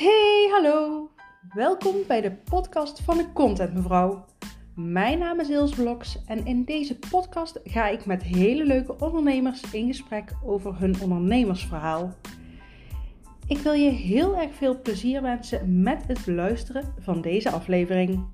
[0.00, 1.10] Hey, hallo.
[1.54, 4.24] Welkom bij de podcast van de Content Mevrouw.
[4.74, 9.62] Mijn naam is Ilse Bloks en in deze podcast ga ik met hele leuke ondernemers
[9.72, 12.14] in gesprek over hun ondernemersverhaal.
[13.46, 18.24] Ik wil je heel erg veel plezier wensen met het beluisteren van deze aflevering.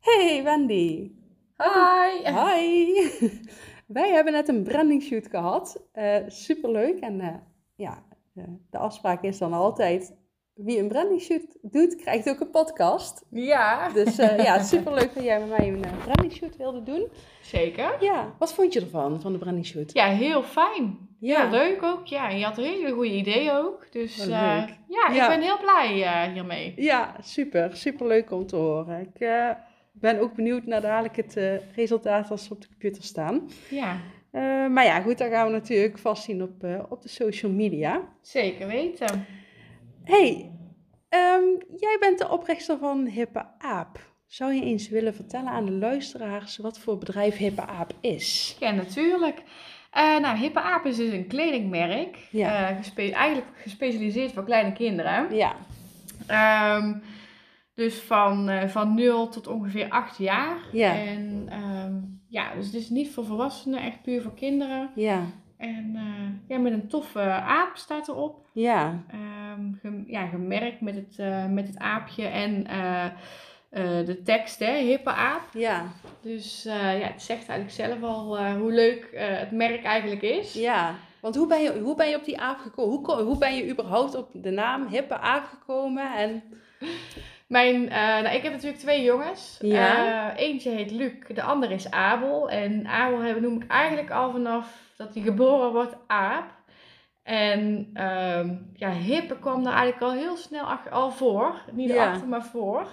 [0.00, 1.10] Hey Wendy.
[1.56, 2.32] Hi!
[2.32, 2.86] Hi!
[3.92, 5.82] Wij hebben net een branding shoot gehad.
[5.94, 7.00] Uh, superleuk.
[7.00, 7.34] En uh,
[7.74, 8.02] ja,
[8.34, 10.20] uh, de afspraak is dan altijd...
[10.54, 13.26] Wie een branding shoot doet, krijgt ook een podcast.
[13.30, 13.88] Ja.
[13.88, 17.08] Dus ja, superleuk dat jij met mij een branding shoot wilde doen.
[17.42, 17.96] Zeker.
[18.00, 19.92] Ja, wat vond je ervan, van de branding shoot?
[19.92, 21.08] Ja, heel fijn.
[21.20, 21.40] Ja.
[21.40, 22.06] Heel leuk ook.
[22.06, 23.92] Ja, je had hele goede ideeën ook.
[23.92, 26.72] Dus ja, ja, ik ben heel blij hiermee.
[26.76, 27.76] Ja, super.
[27.76, 29.00] Super leuk om te horen.
[29.00, 29.28] Ik
[29.92, 33.50] ben ook benieuwd naar dadelijk het uh, resultaat als ze op de computer staan.
[33.70, 34.00] Ja.
[34.32, 37.52] Uh, maar ja, goed, dan gaan we natuurlijk vast zien op, uh, op de social
[37.52, 38.08] media.
[38.20, 39.26] Zeker weten.
[40.04, 40.50] hey,
[41.08, 44.10] um, jij bent de oprichter van Hippe Aap.
[44.26, 48.56] Zou je eens willen vertellen aan de luisteraars wat voor bedrijf Hippe Aap is?
[48.60, 49.42] Ja, natuurlijk.
[49.96, 52.16] Uh, nou, Hippe Aap is dus een kledingmerk.
[52.30, 52.74] Ja.
[52.74, 55.34] Gespe eigenlijk gespecialiseerd voor kleine kinderen.
[55.34, 55.54] Ja.
[56.76, 57.02] Um,
[57.74, 60.56] dus van, uh, van 0 tot ongeveer 8 jaar.
[60.72, 60.96] Ja.
[60.96, 64.90] En um, ja, dus het is niet voor volwassenen, echt puur voor kinderen.
[64.94, 65.24] Ja.
[65.56, 68.46] En uh, ja, met een toffe aap staat erop.
[68.52, 69.04] Ja.
[69.56, 72.66] Um, gem, ja, gemerkt met het, uh, met het aapje en
[74.04, 75.42] de tekst, hè, hippe aap.
[75.52, 75.84] Ja.
[76.20, 80.54] Dus ja, het zegt eigenlijk zelf al hoe leuk het merk eigenlijk is.
[80.54, 80.94] Ja.
[81.20, 82.94] Want hoe ben je, hoe ben je op die aap gekomen?
[82.94, 86.14] Hoe, hoe ben je überhaupt op de naam hippe aap gekomen?
[86.14, 86.42] En...
[87.52, 89.58] Mijn, uh, nou, ik heb natuurlijk twee jongens.
[89.62, 90.32] Ja.
[90.32, 92.50] Uh, eentje heet Luc, de andere is Abel.
[92.50, 96.50] En Abel noem ik eigenlijk al vanaf dat hij geboren wordt Aap.
[97.22, 101.62] En uh, ja, hippe kwam daar eigenlijk al heel snel al voor.
[101.72, 102.10] Niet ja.
[102.10, 102.86] achter, maar voor.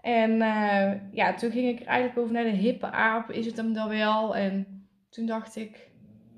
[0.00, 3.30] En uh, ja, toen ging ik eigenlijk over naar de hippe aap.
[3.30, 4.36] Is het hem dan wel?
[4.36, 5.90] En toen dacht ik,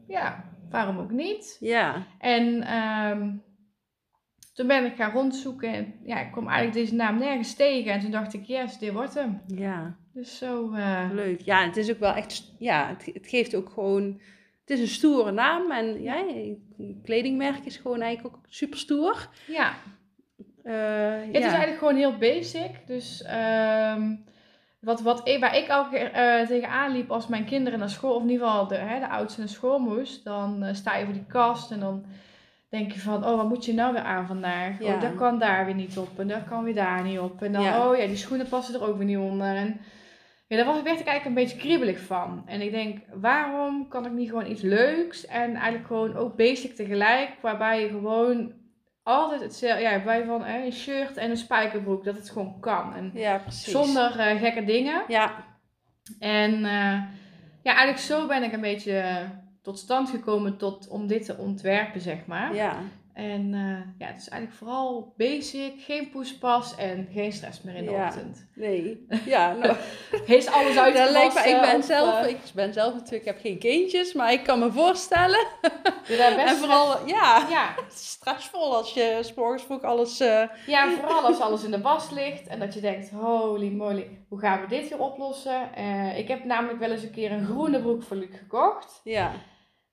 [0.07, 1.57] ja, waarom ook niet?
[1.61, 2.07] Ja.
[2.19, 3.43] En um,
[4.59, 7.93] toen ben ik gaan rondzoeken en ja, ik kwam eigenlijk deze naam nergens tegen.
[7.93, 9.41] En toen dacht ik, yes, dit wordt hem.
[9.47, 9.97] Ja.
[10.13, 10.73] Dus zo...
[10.75, 11.09] Uh...
[11.13, 11.41] Leuk.
[11.41, 12.55] Ja, het is ook wel echt...
[12.59, 14.21] Ja, het, het, geeft ook gewoon...
[14.61, 16.25] Het is een stoere naam en ja,
[17.05, 19.29] kledingmerk is gewoon eigenlijk ook super stoer.
[19.47, 19.75] Ja.
[20.65, 20.75] Uh,
[21.27, 21.39] het ja.
[21.39, 22.71] is eigenlijk gewoon heel basic.
[22.87, 23.25] Dus
[23.95, 24.25] um,
[24.81, 28.31] wat, wat, waar ik ook uh, tegenaan liep als mijn kinderen naar school, of in
[28.31, 31.71] ieder geval de, hè, de oudste naar school moest, dan sta je voor die kast
[31.71, 32.05] en dan
[32.69, 34.79] denk je van, oh, wat moet je nou weer aan vandaag?
[34.81, 34.95] Ja.
[34.95, 37.43] Oh, dat kan daar weer niet op en dat kan weer daar niet op.
[37.43, 37.89] En dan, Ja.
[37.89, 39.57] oh ja, die schoenen passen er ook weer niet onder.
[39.57, 39.81] En
[40.47, 42.43] ja, daar was, werd ik eigenlijk een beetje kriebelig van.
[42.47, 46.77] En ik denk, waarom kan ik niet gewoon iets leuks en eigenlijk gewoon ook basic
[46.77, 48.53] tegelijk, waarbij je gewoon
[49.03, 52.95] altijd hetzelfde, ja, bij van hè, een shirt en een spijkerbroek, dat het gewoon kan.
[52.95, 53.73] En Ja, precies.
[53.73, 55.03] zonder uh, gekke dingen.
[55.09, 55.45] Ja,
[56.19, 57.03] En uh,
[57.63, 59.03] ja, eigenlijk zo ben ik een beetje
[59.63, 62.55] tot stand gekomen tot, om dit te ontwerpen, zeg maar.
[62.55, 62.77] ja.
[63.19, 67.85] En uh, ja, het is eigenlijk vooral basic, geen poespas en geen stress meer in
[67.85, 68.07] de Ja.
[68.07, 68.47] ochtend.
[68.55, 69.07] Nee.
[69.27, 69.77] Ja, nou,
[70.27, 73.41] Heeft alles uit dat lijkt me, ik ben, zelf, ik ben zelf natuurlijk, ik heb
[73.41, 75.47] geen kindjes, maar ik kan me voorstellen.
[76.39, 80.21] En vooral, ja, Ja, stressvol als je s morgens vroeg alles...
[80.21, 84.19] eh, ja, vooral als alles in de was ligt en dat je denkt, holy moly,
[84.29, 85.69] hoe gaan we dit weer oplossen?
[85.79, 89.01] Uh, ik heb namelijk wel eens een keer een groene broek voor Luc gekocht.
[89.05, 89.33] ja,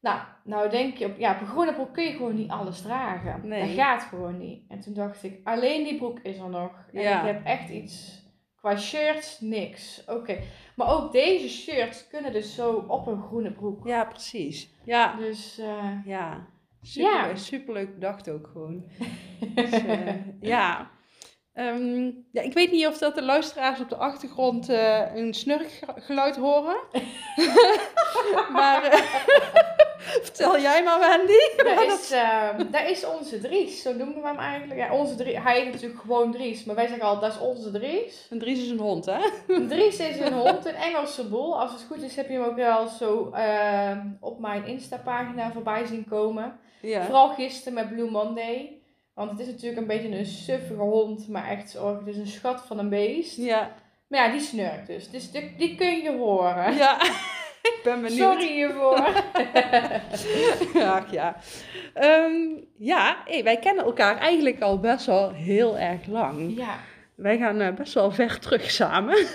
[0.05, 2.81] Nou, nou denk je, op, ja, op een groene broek kun je gewoon niet alles
[2.81, 3.47] dragen.
[3.47, 3.61] Nee.
[3.75, 4.63] Dat gaat gewoon niet.
[4.69, 6.71] En toen dacht ik, alleen die broek is er nog.
[6.93, 7.19] En Ja.
[7.19, 8.23] ik heb echt iets,
[8.55, 10.03] qua shirts, niks.
[10.07, 10.38] Oké.
[10.75, 13.88] Maar ook deze shirts kunnen dus zo op een groene broek.
[13.88, 14.69] ja, precies.
[14.85, 16.47] Ja, Dus, eh, ja.
[16.81, 17.35] Super, Ja.
[17.35, 18.83] superleuk bedacht ook gewoon.
[19.55, 20.89] Dus, eh, ja.
[21.53, 26.35] Ehm, ja, ik weet niet of dat de luisteraars op de achtergrond eh, een snurkgeluid
[26.35, 26.77] horen.
[28.57, 29.03] maar
[30.28, 31.63] vertel jij maar, Wendy.
[31.75, 34.79] dat, is, eh, dat is onze Dries, zo noemen we hem eigenlijk.
[34.79, 37.72] Ja, onze Dries, hij heet natuurlijk gewoon Dries, maar wij zeggen al, dat is onze
[37.72, 38.28] Dries.
[38.29, 39.19] Een Dries is een hond, hè?
[39.67, 41.59] Dries is een hond, een Engelse bol.
[41.59, 45.85] Als het goed is heb je hem ook wel zo eh, op mijn Insta-pagina voorbij
[45.85, 46.59] zien komen.
[46.81, 47.03] Ja.
[47.03, 48.79] Vooral gisteren met Blue Monday.
[49.13, 52.61] Want het is natuurlijk een beetje een suffige hond, maar echt het is een schat
[52.61, 53.37] van een beest.
[53.37, 53.73] Ja.
[54.07, 55.09] Maar ja, die snurkt dus.
[55.09, 56.75] Dus die, die kun je horen.
[56.75, 56.97] Ja.
[57.66, 58.17] Ik ben benieuwd.
[58.32, 59.00] Sorry hiervoor.
[60.84, 61.35] Ach ja.
[61.94, 62.34] Ehm,
[62.78, 66.58] ja, hey, wij kennen elkaar eigenlijk al best wel heel erg lang.
[66.58, 66.76] ja.
[67.16, 69.17] Wij gaan eh, best wel ver terug samen.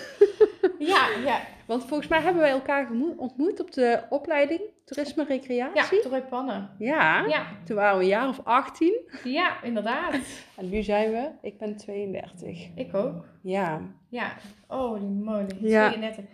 [0.78, 1.40] Ja, ja.
[1.66, 6.00] Want volgens mij hebben wij elkaar ontmoet op de opleiding Toerisme Ja, Recreatie.
[6.00, 6.70] Troy Pannen.
[6.78, 7.24] Ja.
[7.26, 9.00] Ja, Toen waren we een jaar of 18.
[9.24, 10.14] ja, inderdaad.
[10.56, 12.68] En nu zijn we, ik ben 32.
[12.74, 13.24] Ik ook.
[13.42, 13.80] Ja.
[14.08, 14.32] Ja,
[14.66, 15.56] holy moly.
[15.60, 15.88] Ja.
[15.88, 16.24] 32.
[16.24, 16.30] Ja,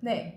[0.00, 0.34] nee.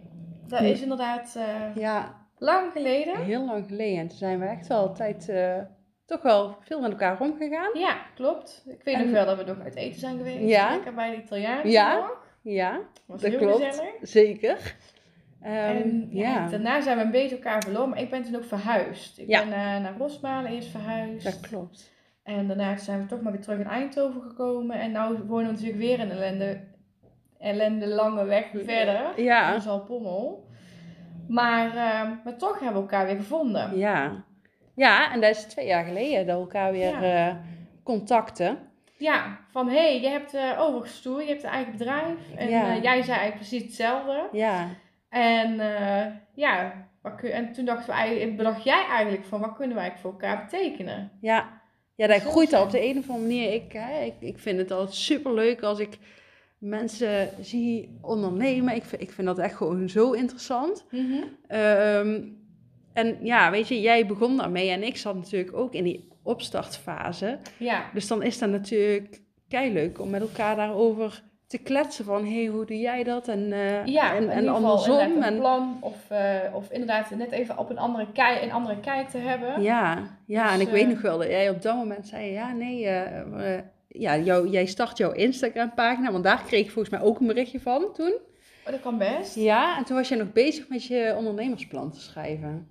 [0.47, 0.71] Dat Nee.
[0.71, 3.23] is inderdaad eh, Ja, lang geleden.
[3.23, 3.99] heel lang geleden.
[3.99, 5.57] En toen zijn we echt wel een tijd eh,
[6.05, 7.79] toch wel veel met elkaar omgegaan.
[7.79, 8.63] Ja, klopt.
[8.67, 10.49] Ik weet En- nog wel dat we nog uit eten zijn geweest.
[10.49, 10.69] Ja.
[10.71, 11.69] Lekker bij de Italiaan.
[11.69, 12.09] Ja.
[12.41, 13.65] Ja, Was dat klopt.
[13.65, 13.91] gezellig.
[14.01, 14.75] Zeker.
[15.41, 17.89] Ehm, en ja, ja, daarna zijn we een beetje elkaar verloren.
[17.89, 19.19] Maar ik ben toen ook verhuisd.
[19.19, 19.39] Ik Ja.
[19.43, 21.23] ben eh, naar Rosmalen eerst verhuisd.
[21.23, 21.91] dat klopt.
[22.23, 24.79] En daarna zijn we toch maar weer terug in Eindhoven gekomen.
[24.79, 26.59] En nu wonen we natuurlijk weer een ellende,
[27.39, 29.21] ellende lange weg verder.
[29.21, 29.51] Ja.
[29.51, 30.47] Dat is al pommel.
[31.27, 33.77] Maar, eh, maar toch hebben we elkaar weer gevonden.
[33.77, 34.23] Ja.
[34.75, 37.27] Ja, en dat is twee jaar geleden dat we elkaar weer Ja.
[37.29, 37.35] eh,
[37.83, 38.57] contacten.
[38.97, 42.17] Ja, van hé, hey, je hebt uh, overgestoerd, je hebt een eigen bedrijf.
[42.35, 42.61] En Ja.
[42.75, 44.27] eh, jij zei eigenlijk precies hetzelfde.
[44.31, 44.67] Ja.
[45.09, 49.55] En eh, ja, wat kun- en toen dachten we eigenlijk, bedacht jij eigenlijk van wat
[49.55, 51.11] kunnen wij voor elkaar betekenen?
[51.21, 51.61] Ja.
[51.95, 53.53] Ja, dat groeit al op de een of andere manier.
[53.53, 55.97] Ik, hè, ik, ik vind het altijd super leuk als ik
[56.59, 58.75] mensen zie ondernemen.
[58.75, 60.85] Ik vind, ik vind dat echt gewoon zo interessant.
[61.47, 62.21] Ehm,
[62.93, 67.37] en ja, weet je, jij begon daarmee en ik zat natuurlijk ook in die opstartfase.
[67.57, 72.43] Ja, Dus dan is dat natuurlijk leuk om met elkaar daarover te kletsen van, hé,
[72.43, 73.27] hey, hoe doe jij dat?
[73.27, 74.99] En, eh, ja en, in en ieder geval andersom.
[74.99, 78.79] een En, plan of, eh, of inderdaad net even op een andere, kijk, een andere
[78.79, 79.61] kijk te hebben.
[79.61, 82.31] ja, ja Dus, en ik eh, weet nog wel dat jij op dat moment zei,
[82.31, 86.71] ja, nee, eh, eh, ja, jou, jij start jouw Instagram pagina, want daar kreeg ik
[86.71, 88.13] volgens mij ook een berichtje van toen.
[88.65, 89.35] Oh, dat kan best.
[89.35, 92.67] Ja, en toen was jij nog bezig met je ondernemersplan te schrijven.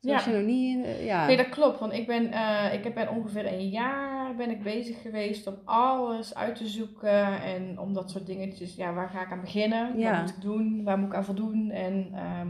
[0.00, 0.16] Toen Ja.
[0.16, 1.26] was je nog niet, eh, ja.
[1.26, 1.80] Nee, dat klopt.
[1.80, 6.34] Want ik ben, eh, ik ben ongeveer een jaar ben ik bezig geweest om alles
[6.34, 7.42] uit te zoeken.
[7.42, 8.74] En om dat soort dingetjes.
[8.76, 9.98] Ja, waar ga ik aan beginnen?
[9.98, 10.10] Ja.
[10.10, 10.84] Wat moet ik doen?
[10.84, 11.70] Waar moet ik aan voldoen?
[11.70, 12.48] En ehm,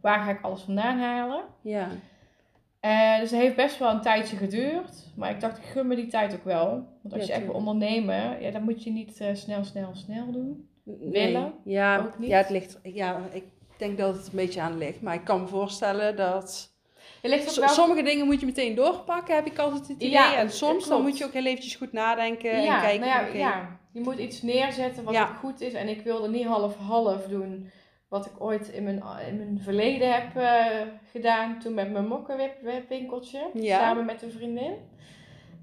[0.00, 1.44] waar ga ik alles vandaan halen?
[1.62, 1.88] ja.
[2.84, 4.90] Eh, dus het heeft best wel een tijdje geduurd.
[5.16, 6.68] Maar ik dacht, ik gun me die tijd ook wel.
[7.02, 9.90] Want als Ja, je echt wil ondernemen, ja, dan moet je niet eh, snel, snel,
[9.94, 10.68] snel doen.
[10.84, 11.10] Nee.
[11.10, 11.52] Willen?
[11.64, 12.28] Ja, Ook niet?
[12.28, 13.44] ja, het ligt, ja, ik
[13.76, 15.00] denk dat het een beetje aan ligt.
[15.02, 16.72] Maar ik kan me voorstellen dat...
[17.22, 17.68] Ligt wel...
[17.68, 20.10] Sommige dingen moet je meteen doorpakken, heb ik altijd het idee.
[20.10, 23.06] Ja, en soms dan moet je ook heel eventjes goed nadenken ja, en kijken.
[23.06, 25.26] nou ja, oké, ja, je moet iets neerzetten wat Ja.
[25.26, 25.72] goed is.
[25.72, 27.70] En ik wilde niet half-half doen
[28.08, 31.58] wat ik ooit in mijn, in mijn verleden heb eh, gedaan.
[31.58, 33.78] Toen met mijn mokkenwinkeltje, Ja.
[33.78, 34.72] samen met een vriendin.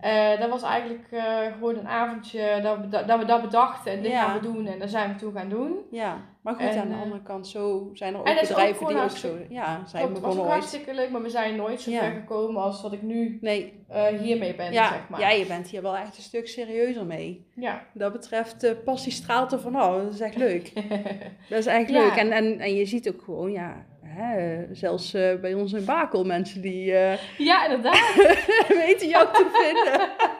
[0.01, 3.91] Eh, dat was eigenlijk eh, gewoon een avondje dat we dat, dat we dat bedachten.
[3.91, 4.23] En dit Ja.
[4.25, 5.77] gaan we doen en dat zijn we toen gaan doen.
[5.91, 9.01] Ja, maar goed, En, aan de eh, andere kant, zo zijn er ook bedrijven die
[9.01, 9.37] ook zo...
[9.49, 11.99] Ja, zijn Klopt, het was ook begonnen hartstikke leuk, maar we zijn nooit zo Ja.
[11.99, 15.19] ver gekomen als wat ik nu Nee, eh, hiermee ben, ja, zeg maar.
[15.19, 17.45] ja, je bent hier wel echt een stuk serieuzer mee.
[17.55, 17.83] Ja.
[17.93, 20.71] Dat betreft, de passie straalt er van, oh, dat is echt leuk.
[21.49, 22.15] Dat is echt leuk.
[22.15, 26.23] En, en, en je ziet ook gewoon, ja, hè, zelfs eh, bij ons in Bakel
[26.23, 28.13] mensen die eh, ja, inderdaad.
[28.85, 30.09] weten jou te vinden.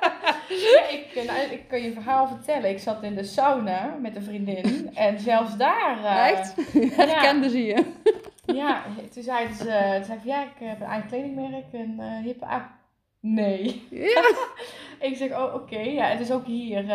[0.49, 2.69] Ja, ik, eh, nou, ik kan je een verhaal vertellen.
[2.69, 4.89] Ik zat in de sauna met een vriendin.
[4.93, 5.97] En zelfs daar...
[6.03, 6.55] eh, Echt?
[6.95, 7.85] Herkende zie je.
[8.45, 8.83] Ja,
[9.13, 9.91] toen zeiden ze...
[9.95, 11.65] Toen zei ik, ja, ik heb een eigen kledingmerk.
[11.73, 12.45] Een hippe...
[13.19, 13.87] Nee.
[13.89, 14.21] Ja.
[14.99, 15.79] Ik zeg, oh, oké.
[15.79, 16.85] Ja, het is ook hier...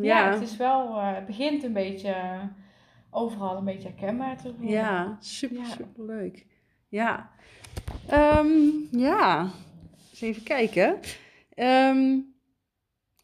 [0.00, 0.30] ja.
[0.30, 1.00] Het is wel...
[1.00, 2.14] het begint een beetje...
[3.10, 4.68] overal een beetje herkenbaar te worden.
[4.70, 5.64] Ja, super, Ja.
[5.64, 6.46] super leuk.
[6.88, 7.30] Ja.
[8.08, 8.58] Ehm,
[8.90, 9.50] ja,
[10.10, 10.98] eens even kijken.
[11.54, 12.18] Ehm,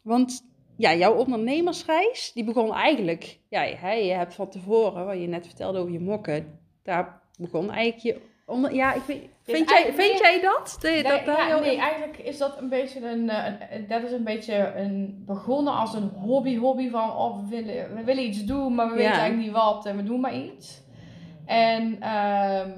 [0.01, 0.43] want
[0.77, 3.39] ja, jouw ondernemersreis, die begon eigenlijk...
[3.49, 3.61] Ja,
[3.91, 8.33] je hebt van tevoren, wat je net vertelde over je mokken, daar begon eigenlijk je...
[8.71, 10.77] Ja, ik weet, vind, jij, vind jij dat?
[10.81, 14.23] Dat, Nee, dat nee, eigenlijk is dat een beetje een, eh, een- dat is een
[14.23, 18.75] beetje een, begonnen als een hobby, hobby van, oh, we willen, we willen iets doen,
[18.75, 18.97] maar we Ja.
[18.97, 20.81] weten eigenlijk niet wat en we doen maar iets.
[21.45, 22.71] En ehm,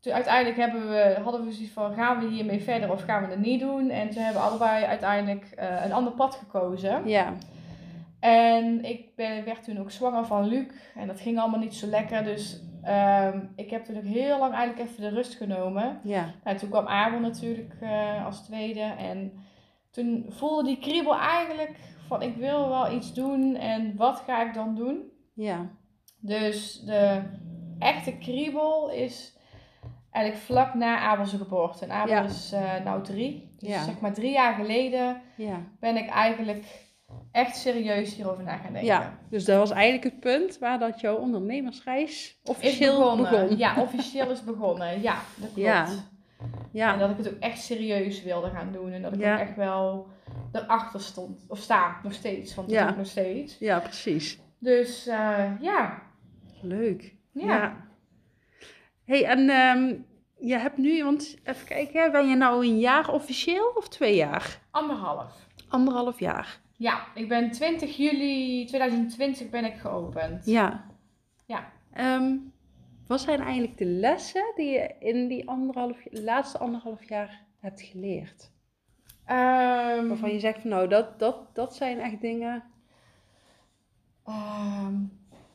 [0.00, 3.30] toen uiteindelijk hebben we, hadden we zoiets van, gaan we hiermee verder of gaan we
[3.30, 3.90] het niet doen?
[3.90, 7.08] En toen hebben we allebei uiteindelijk eh, een ander pad gekozen.
[7.08, 7.32] Ja,
[8.20, 10.66] En ik ben, werd toen ook zwanger van Luc.
[10.94, 12.24] En dat ging allemaal niet zo lekker.
[12.24, 16.00] Dus ehm, ik heb ook heel lang eigenlijk even de rust genomen.
[16.04, 18.80] ja, Nou, toen kwam Abel natuurlijk eh, als tweede.
[18.80, 19.32] En
[19.90, 23.54] toen voelde die kriebel eigenlijk van ik wil wel iets doen.
[23.56, 25.02] En wat ga ik dan doen?
[25.34, 25.66] ja,
[26.20, 27.22] Dus de
[27.78, 29.36] echte kriebel is
[30.10, 31.84] eigenlijk vlak na Abel's geboorte.
[31.84, 32.22] En Abel Ja.
[32.24, 33.54] is eh nou drie.
[33.58, 33.82] Dus Ja.
[33.84, 35.60] zeg maar drie jaar geleden ja.
[35.80, 36.88] ben ik eigenlijk
[37.32, 38.84] echt serieus hierover na gaan denken.
[38.84, 42.10] Ja, dus dat was eigenlijk het punt waar dat jouw ondernemersreis
[42.42, 43.30] Is officieel begonnen.
[43.30, 43.56] begon.
[43.58, 45.00] Ja, officieel is begonnen.
[45.02, 46.08] Ja, dat klopt.
[46.72, 46.92] Ja.
[46.92, 48.92] En dat ik het ook echt serieus wilde gaan doen.
[48.92, 49.34] En dat ik Ja.
[49.34, 50.08] ook echt wel
[50.52, 51.44] erachter stond.
[51.48, 52.54] Of sta, nog steeds.
[52.54, 52.82] Want dat Ja.
[52.82, 53.58] doe ik nog steeds.
[53.58, 54.38] ja precies.
[54.58, 56.02] Dus eh, ja.
[56.62, 57.14] Leuk.
[57.32, 57.76] Ja.
[59.04, 59.94] hey, en ehm,
[60.48, 64.58] je hebt nu, want even kijken, ben je nou een jaar officieel of twee jaar?
[64.70, 65.32] Anderhalf.
[65.68, 66.60] Anderhalf jaar.
[66.80, 70.46] Ja, ik ben 20 juli 2020 ben ik geopend.
[70.46, 70.84] Ja.
[71.46, 71.72] Ja.
[71.92, 72.36] Ehm,
[73.06, 78.50] wat zijn eigenlijk de lessen die je in die anderhalf, laatste anderhalf jaar hebt geleerd?
[79.24, 82.62] Ehm, Waarvan je zegt van nou, dat, dat, dat zijn echt dingen.
[84.24, 84.94] ehm,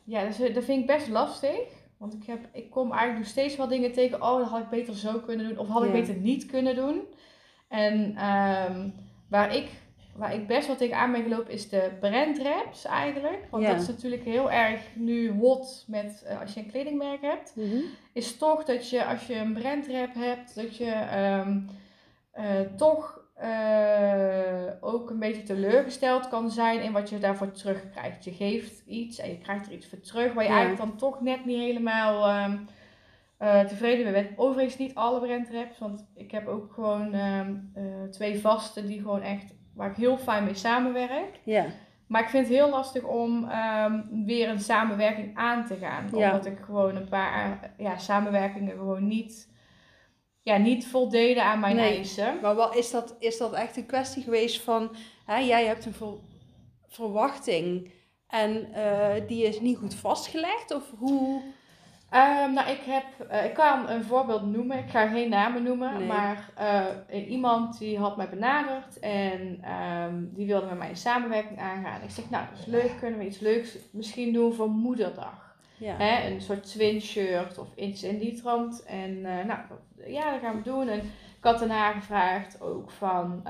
[0.03, 1.83] ja, dat, vind ik best lastig.
[1.97, 4.21] Want ik, heb, ik kom eigenlijk nog steeds wel dingen tegen.
[4.21, 5.57] Oh, dat had ik beter zo kunnen doen.
[5.57, 7.01] Of had ik beter niet kunnen doen.
[7.67, 8.13] En
[9.29, 9.69] waar, ik,
[10.15, 13.47] waar ik best wel tegenaan ben gelopen is de brandwraps eigenlijk.
[13.49, 13.71] Want Ja.
[13.71, 17.55] dat is natuurlijk heel erg nu hot met eh, als je een kledingmerk hebt.
[18.13, 21.59] is toch dat je als je een brandwrap hebt, dat je ehm,
[22.31, 28.23] eh, toch eh, ook een beetje teleurgesteld kan zijn in wat je daarvoor terugkrijgt.
[28.23, 30.55] Je geeft iets en je krijgt er iets voor terug waar je Ja.
[30.57, 32.57] eigenlijk dan toch net niet helemaal ehm,
[33.37, 34.37] eh, tevreden mee bent.
[34.37, 39.21] Overigens niet alle brandwraps, want ik heb ook gewoon ehm, eh, twee vaste die gewoon
[39.21, 41.39] echt, waar ik heel fijn mee samenwerk.
[41.43, 41.65] Ja.
[42.07, 46.09] Maar ik vind het heel lastig om ehm, weer een samenwerking aan te gaan.
[46.13, 46.31] Ja.
[46.31, 49.49] Omdat ik gewoon een paar ja, samenwerkingen gewoon niet,
[50.41, 51.95] ja, niet voldeden aan mijn Nee.
[51.95, 52.39] eisen.
[52.41, 55.93] Maar wat, is, dat, is dat echt een kwestie geweest van, hè, jij hebt een
[55.93, 56.19] ver-
[56.87, 57.91] verwachting
[58.27, 60.73] en eh, die is niet goed vastgelegd?
[60.73, 61.41] Of hoe?
[62.15, 64.77] Ehm, nou, ik, heb, eh, ik kan een voorbeeld noemen.
[64.77, 65.97] Ik ga geen namen noemen.
[65.97, 66.07] Nee.
[66.07, 71.59] Maar eh, iemand die had mij benaderd en ehm, die wilde met mij een samenwerking
[71.59, 72.01] aangaan.
[72.01, 72.91] Ik zeg, nou, dat is leuk.
[72.99, 75.55] Kunnen we iets leuks misschien doen voor moederdag?
[75.77, 75.95] Ja.
[75.97, 78.83] Hè, een soort twin shirt of iets in die trant.
[78.83, 79.59] En eh, nou,
[80.07, 80.87] ja, dat gaan we doen.
[80.87, 80.99] En
[81.37, 83.43] ik had daarna gevraagd ook van,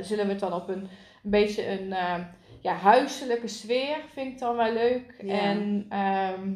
[0.00, 0.88] zullen we het dan op een,
[1.22, 1.94] een beetje een
[2.60, 5.14] ja, huiselijke sfeer, vind ik dan wel leuk.
[5.22, 5.40] Ja.
[5.40, 6.50] En ehm,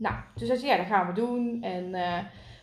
[0.00, 1.62] nou, toen zei ze, ja, dat gaan we doen.
[1.62, 2.18] En eh,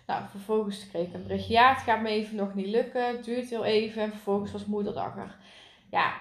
[0.07, 3.07] nou, vervolgens kreeg ik een berichtje, ja, het gaat me even nog niet lukken.
[3.07, 4.01] Het duurt heel even.
[4.01, 5.35] En vervolgens was moederdag er.
[5.91, 6.13] Ja,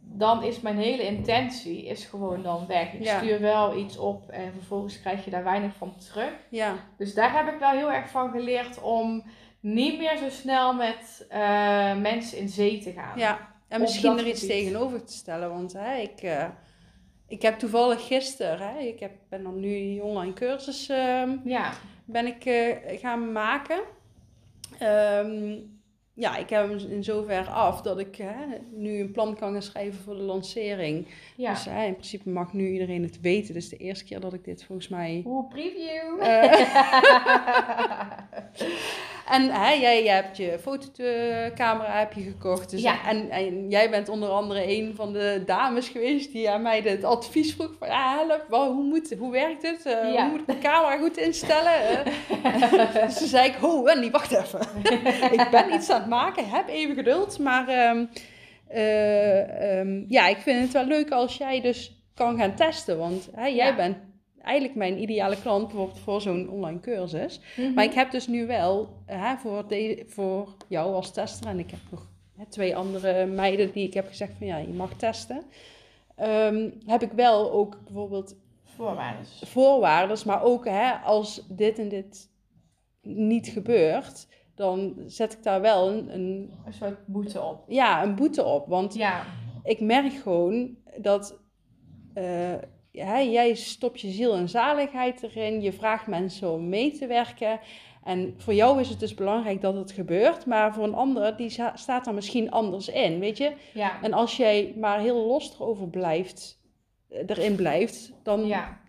[0.00, 2.92] dan is mijn hele intentie is gewoon dan weg.
[2.92, 3.18] Ik Ja.
[3.18, 6.32] stuur wel iets op en vervolgens krijg je daar weinig van terug.
[6.50, 6.74] Ja.
[6.96, 9.24] Dus daar heb ik wel heel erg van geleerd om
[9.60, 13.18] niet meer zo snel met eh, mensen in zee te gaan.
[13.18, 13.48] ja.
[13.68, 16.44] En misschien er iets tegenover te stellen, want hè, ik, eh,
[17.30, 21.72] ik heb toevallig gisteren, hè, ik heb, ben dan nu die online cursus ehm, Ja,
[22.04, 23.80] ben ik eh, gaan maken.
[24.78, 25.58] Ehm,
[26.14, 29.62] ja, ik heb hem in zover af dat ik hè, nu een plan kan gaan
[29.62, 31.06] schrijven voor de lancering.
[31.36, 31.50] ja.
[31.50, 33.54] Dus hè, in principe mag nu iedereen het weten.
[33.54, 35.22] Dus de eerste keer dat ik dit volgens mij...
[35.26, 36.20] Oeh, preview.
[39.30, 42.70] En hè, jij, jij hebt je fotocamera heb je gekocht.
[42.70, 43.06] Dus, Ja.
[43.06, 47.04] en, en jij bent onder andere een van de dames geweest die aan mij het
[47.04, 47.88] advies vroeg van...
[47.88, 49.86] Ja, help, wel, hoe, moet, hoe werkt het?
[49.86, 50.22] Eh, Ja.
[50.22, 51.72] Hoe moet ik mijn camera goed instellen?
[51.88, 54.60] Eh, dus toen zei ik, ho Wendy, wacht even.
[55.40, 57.38] ik ben iets aan het maken, heb even geduld.
[57.38, 58.04] Maar ehm,
[58.68, 62.98] eh, ehm, ja, ik vind het wel leuk als jij dus kan gaan testen.
[62.98, 63.74] Want hè, jij Ja.
[63.74, 63.96] bent
[64.42, 67.40] eigenlijk mijn ideale klant bijvoorbeeld voor zo'n online cursus.
[67.56, 67.74] Mhm.
[67.74, 71.70] Maar ik heb dus nu wel hè, voor, de, voor jou als tester, en ik
[71.70, 75.42] heb nog hè, twee andere meiden die ik heb gezegd van ja, je mag testen.
[76.16, 79.26] Ehm, heb ik wel ook bijvoorbeeld Voorwaarden.
[79.46, 82.28] voorwaarden, maar ook hè, als dit en dit
[83.02, 87.64] niet gebeurt, dan zet ik daar wel een, een, Een soort boete op.
[87.68, 88.66] ja, een boete op.
[88.68, 89.24] Want Ja,
[89.62, 91.40] ik merk gewoon dat
[92.14, 92.54] eh,
[92.90, 95.62] ja, jij stopt je ziel en zaligheid erin.
[95.62, 97.60] Je vraagt mensen om mee te werken.
[98.04, 100.46] En voor jou is het dus belangrijk dat het gebeurt.
[100.46, 103.52] Maar voor een ander, die staat er misschien anders in, weet je.
[103.74, 106.60] ja, En als jij maar heel los erover blijft,
[107.08, 108.80] eh, erin blijft, dan, ja.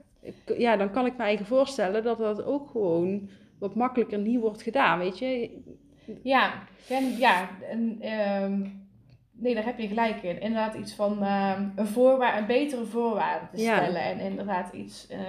[0.57, 3.29] ja, dan kan ik me eigen voorstellen dat dat ook gewoon
[3.59, 5.59] wat makkelijker niet wordt gedaan, weet je.
[6.23, 6.53] Ja,
[6.89, 8.65] en, ja en, ehm,
[9.41, 10.41] nee, daar heb je gelijk in.
[10.41, 13.75] Inderdaad iets van ehm, een, voorwaar een betere voorwaarde te Ja.
[13.77, 14.01] stellen.
[14.03, 15.19] En inderdaad iets, eh,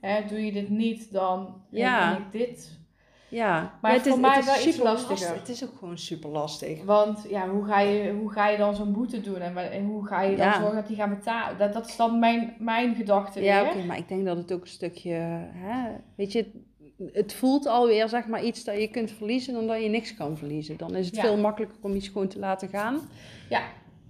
[0.00, 2.10] hè, doe je dit niet, dan Ja.
[2.10, 2.16] ja.
[2.16, 2.78] ik dit.
[3.28, 5.10] Ja, Maar het voor is, mij het is wel iets lastiger.
[5.10, 5.34] lastig.
[5.38, 6.84] Het is ook gewoon super lastig.
[6.84, 9.38] Want ja, hoe ga je, hoe ga je dan zo'n boete doen?
[9.40, 10.58] En, en hoe ga je dan Ja.
[10.58, 11.58] zorgen dat die gaan betalen?
[11.58, 14.60] Dat, dat is dan mijn, mijn gedachte Ja, oké, maar ik denk dat het ook
[14.60, 15.12] een stukje,
[15.52, 16.50] hè, weet je,
[17.12, 20.36] het voelt alweer zeg maar iets dat je kunt verliezen dan dat je niks kan
[20.36, 20.76] verliezen.
[20.76, 21.22] Dan is het Ja.
[21.22, 23.00] veel makkelijker om iets gewoon te laten gaan.
[23.48, 23.62] Ja.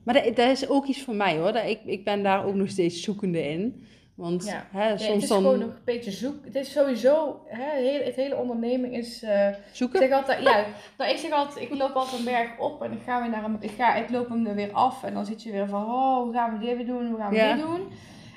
[0.02, 1.52] Maar dat, dat is ook iets voor mij hoor.
[1.52, 3.86] Dat ik, ik ben daar ook nog steeds zoekende in.
[4.14, 4.66] Want Ja.
[4.70, 6.44] hè, soms het is dan gewoon nog een beetje zoek.
[6.44, 9.22] Het is sowieso, hè, heel, het hele onderneming is...
[9.22, 9.98] eh, Ik zoeken.
[9.98, 10.64] zeg altijd, ja,
[10.98, 13.44] nou, ik zeg altijd, ik loop altijd een berg op en ik ga weer naar
[13.44, 15.84] een, ik, ga, ik loop hem er weer af en dan zit je weer van,
[15.84, 17.54] oh, hoe gaan we dit weer doen, hoe gaan we Ja.
[17.54, 17.80] dit doen?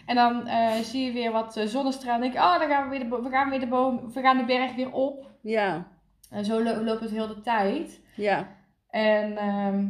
[0.09, 2.25] En dan eh, zie je weer wat eh, zonnestralen.
[2.25, 4.37] En denk oh, dan gaan we weer de, we gaan weer de boom, we gaan
[4.37, 5.31] de berg weer op.
[5.41, 5.87] Ja,
[6.29, 8.01] En zo lo- loopt het heel de tijd.
[8.15, 8.47] ja.
[8.89, 9.87] En ehm,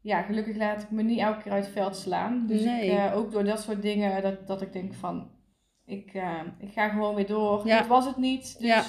[0.00, 2.44] ja, gelukkig laat ik me niet elke keer uit het veld slaan.
[2.46, 2.86] Dus Nee.
[2.90, 5.30] ik, eh, ook door dat soort dingen, dat, dat ik denk van,
[5.84, 6.12] ik,
[6.58, 7.66] ik ga gewoon weer door.
[7.66, 7.78] Ja.
[7.78, 8.58] Dit was het niet.
[8.58, 8.82] Dus Ja.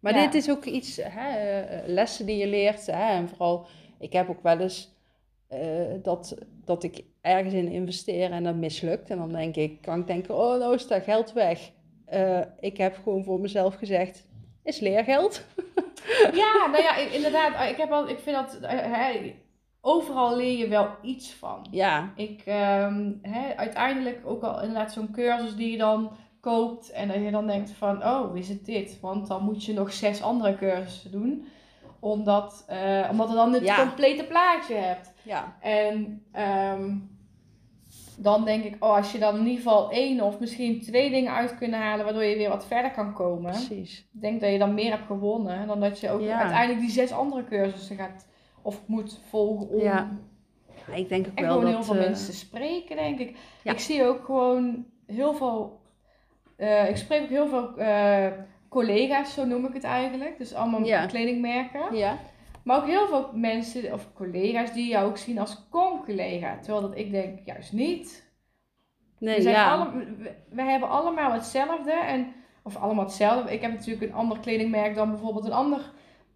[0.00, 0.20] Maar Ja.
[0.22, 1.30] dit is ook iets, hè,
[1.86, 2.86] lessen die je leert.
[2.86, 3.66] Hè, en vooral,
[3.98, 4.95] ik heb ook wel eens
[5.48, 5.60] eh,
[6.02, 9.10] dat, dat ik ergens in investeer en dat mislukt.
[9.10, 11.70] En dan denk ik, kan ik denken, oh nou is dat geld weg.
[12.04, 14.26] Eh, ik heb gewoon voor mezelf gezegd,
[14.62, 15.44] is leergeld.
[16.32, 17.70] Ja, nou ja, inderdaad.
[17.70, 19.34] Ik, heb al, ik vind dat, eh, hè,
[19.80, 21.66] overal leer je wel iets van.
[21.70, 26.10] Ja, Ik, ehm, hè, uiteindelijk ook al inderdaad zo'n cursus die je dan
[26.40, 29.00] koopt en dat je dan denkt van, oh, is het dit?
[29.00, 31.46] Want dan moet je nog zes andere cursussen doen,
[32.00, 32.64] omdat,
[33.10, 33.76] omdat je dan het Ja.
[33.86, 35.12] complete plaatje hebt.
[35.26, 36.94] Ja, En ehm,
[38.18, 41.32] dan denk ik, oh, als je dan in ieder geval één of misschien twee dingen
[41.32, 43.50] uit kunnen halen, waardoor je weer wat verder kan komen.
[43.50, 43.98] precies.
[44.14, 46.38] Ik denk dat je dan meer hebt gewonnen dan dat je ook Ja.
[46.38, 48.26] uiteindelijk die zes andere cursussen gaat
[48.62, 50.08] of moet volgen om Ja.
[50.86, 51.72] Ja, ik denk ook wel gewoon dat...
[51.72, 53.36] heel veel eh, mensen spreken, denk ik.
[53.62, 53.72] Ja.
[53.72, 55.80] Ik zie ook gewoon heel veel,
[56.56, 58.26] eh, ik spreek ook heel veel eh,
[58.68, 60.38] collega's, zo noem ik het eigenlijk.
[60.38, 61.96] Dus allemaal kledingmerken.
[61.96, 62.18] Ja,
[62.66, 66.58] Maar ook heel veel mensen of collega's die jou ook zien als con-collega.
[66.58, 68.32] Terwijl dat ik denk, juist niet.
[69.18, 69.72] nee, we, zijn ja.
[69.74, 71.92] alle, we, we hebben allemaal hetzelfde.
[71.92, 72.32] En,
[72.62, 73.52] of allemaal hetzelfde.
[73.52, 75.92] Ik heb natuurlijk een ander kledingmerk dan bijvoorbeeld een ander,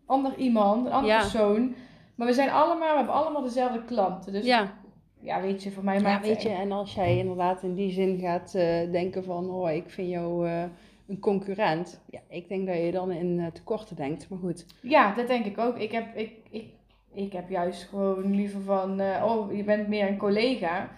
[0.06, 1.20] ander iemand, een andere Ja.
[1.20, 1.74] persoon.
[2.14, 4.32] Maar we zijn allemaal, we hebben allemaal dezelfde klanten.
[4.32, 4.72] Dus ja,
[5.20, 5.40] ja.
[5.40, 8.18] weet je, voor mij Ja, maakt weet je, en als jij inderdaad in die zin
[8.18, 10.64] gaat eh, denken van, oh, ik vind jou eh,
[11.10, 12.00] een concurrent.
[12.10, 14.66] Ja, ik denk dat je dan in eh, tekorten denkt, maar goed.
[14.82, 15.78] Ja, dat denk ik ook.
[15.78, 16.64] Ik heb, ik, ik,
[17.12, 20.82] ik heb juist gewoon liever van, eh, oh, je bent meer een collega.
[20.82, 20.88] Ik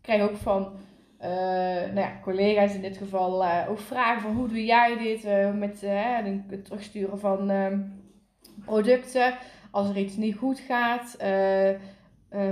[0.00, 0.72] krijg ook van,
[1.18, 5.80] eh, nou ja, collega's in dit geval ook vragen van hoe doe jij dit met
[6.48, 7.80] het terugsturen van ehm,
[8.64, 9.34] producten.
[9.70, 11.16] Als er iets niet goed gaat,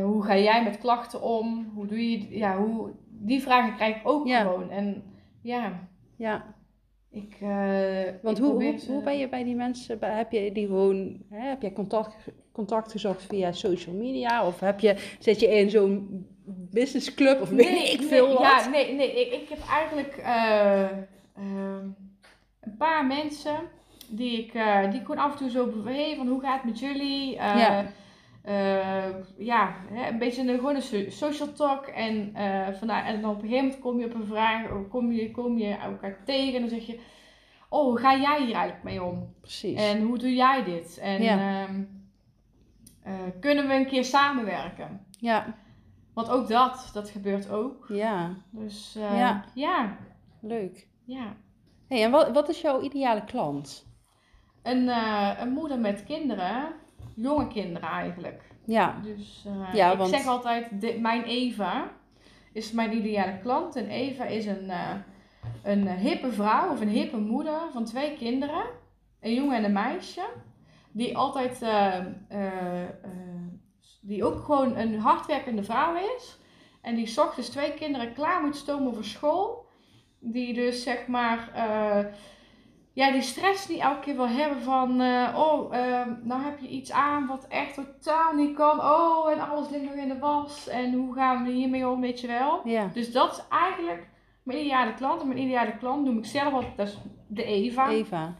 [0.03, 1.71] hoe ga jij met klachten om?
[1.75, 4.41] Hoe doe je, ja, hoe, die vragen krijg ik ook Ja.
[4.41, 4.71] gewoon.
[4.71, 5.03] En
[5.43, 6.55] ja, Ja,
[7.17, 7.49] ik, eh,
[8.23, 11.17] want ik hoe, hoe, ze- hoe ben je bij die mensen, heb je die gewoon,
[11.31, 12.15] hè, heb je contact,
[12.53, 14.47] contact gezocht via social media?
[14.47, 16.27] Of heb je, zit je in zo'n
[16.71, 18.41] businessclub of weet ik veel wat?
[18.43, 20.83] Ja, nee, nee ik, ik heb eigenlijk eh,
[21.37, 21.85] ehm,
[22.61, 23.57] een paar mensen
[24.09, 26.65] die ik, eh, die ik gewoon af en toe zo hey, van hoe gaat het
[26.71, 27.37] met jullie?
[27.37, 27.87] Eh, Ja.
[28.47, 29.05] Eh,
[29.39, 31.87] ja, hè, een beetje een, gewoon een so- social talk.
[31.87, 34.89] En, eh, vandaar, en dan op een gegeven moment kom je op een vraag, of
[34.89, 37.01] kom je, kom je elkaar tegen en dan zeg je,
[37.69, 39.35] oh, hoe ga jij hier eigenlijk mee om?
[39.41, 39.79] Precies.
[39.81, 40.99] En hoe doe jij dit?
[40.99, 41.63] En Ja.
[41.65, 41.83] ehm,
[43.03, 45.07] eh, kunnen we een keer samenwerken?
[45.11, 45.55] Ja,
[46.15, 47.85] Want ook dat, dat gebeurt ook.
[47.89, 49.45] ja, Dus Ja.
[49.55, 49.97] ja.
[50.41, 50.89] leuk.
[51.05, 51.37] ja,
[51.89, 53.87] Hey, en wat, wat is jouw ideale klant?
[54.63, 54.89] Een,
[55.41, 56.73] een moeder met kinderen,
[57.15, 58.43] jonge kinderen eigenlijk.
[58.65, 61.91] Ja, Dus eh, Ja, ik want- zeg altijd, mijn Eva
[62.53, 63.77] is mijn ideale klant.
[63.77, 64.91] En Eva is een, eh,
[65.63, 68.65] een hippe vrouw of een hippe moeder van twee kinderen.
[69.21, 70.25] Een jongen en een meisje.
[70.93, 72.05] Die altijd, eh,
[74.01, 76.39] die ook gewoon een hardwerkende vrouw is.
[76.83, 79.67] En die 's ochtends twee kinderen klaar moet stomen voor school.
[80.21, 81.51] Die dus zeg maar,
[82.97, 86.69] ja, die stress niet elke keer wil hebben van, eh, oh, eh, nou heb je
[86.69, 88.81] iets aan wat echt totaal niet kan.
[88.81, 90.69] Oh, en alles ligt nog in de was.
[90.69, 92.61] En hoe gaan we hiermee om, weet je wel.
[92.65, 92.91] ja.
[92.93, 94.09] Dus dat is eigenlijk
[94.43, 95.21] mijn ideale klant.
[95.21, 97.89] En mijn ideale klant noem ik zelf altijd, dat is de Eva.
[97.89, 98.35] Eva,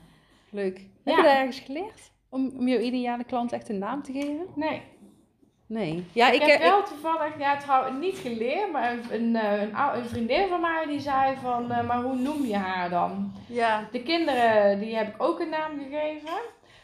[0.51, 0.87] leuk.
[1.05, 2.13] Heb je dat ergens geleerd?
[2.29, 4.47] Om, om jouw ideale klant echt een naam te geven?
[4.55, 4.83] Nee,
[5.69, 6.07] Nee.
[6.13, 9.75] Ja, ik, ik, heb wel toevallig, ja trouwens niet geleerd, maar een, een, eh, een,
[9.97, 13.33] een vriendin van mij die zei van, eh, maar hoe noem je haar dan?
[13.49, 13.89] ik- ja.
[13.93, 16.31] De kinderen, die heb ik ook een naam gegeven.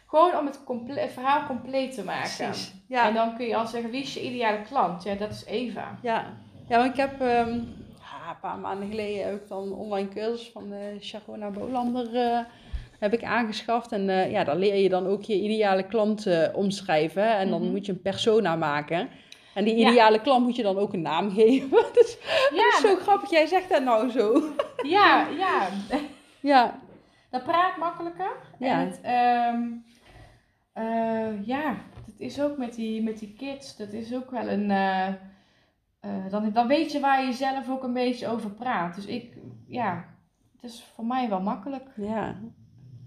[0.07, 2.31] Gewoon om het, comple- het verhaal compleet te maken.
[2.37, 2.71] Precies.
[2.71, 5.03] En Ja, dan kun je al zeggen, wie is je ideale klant?
[5.03, 5.99] Ja, dat is Eva.
[6.03, 6.25] ja.
[6.69, 10.51] ja, want ik heb ehm, een paar maanden geleden heb ik dan een online cursus
[10.53, 12.39] van de Sharona Bolander eh,
[13.03, 13.93] heb ik aangeschaft.
[13.93, 17.37] En eh, ja, daar leer je dan ook je ideale klant eh, omschrijven.
[17.37, 17.71] En dan Mhm.
[17.71, 19.09] moet je een persona maken.
[19.55, 19.91] En die Ja.
[19.91, 21.69] ideale klant moet je dan ook een naam geven.
[21.71, 22.19] dus,
[22.51, 24.43] dat is zo grappig, jij zegt dat nou zo.
[24.97, 25.69] ja, ja.
[26.41, 26.81] Ja,
[27.31, 28.31] Dat praat makkelijker.
[28.59, 28.81] Ja.
[28.81, 29.63] En het, ehm,
[30.73, 33.77] eh, ja, dat is ook met die, met die kids.
[33.77, 34.69] Dat is ook wel een...
[36.31, 38.95] dan, dan weet je waar je zelf ook een beetje over praat.
[38.95, 39.33] Dus ik,
[39.69, 40.05] ja,
[40.61, 41.87] het is voor mij wel makkelijk.
[41.97, 42.37] ja.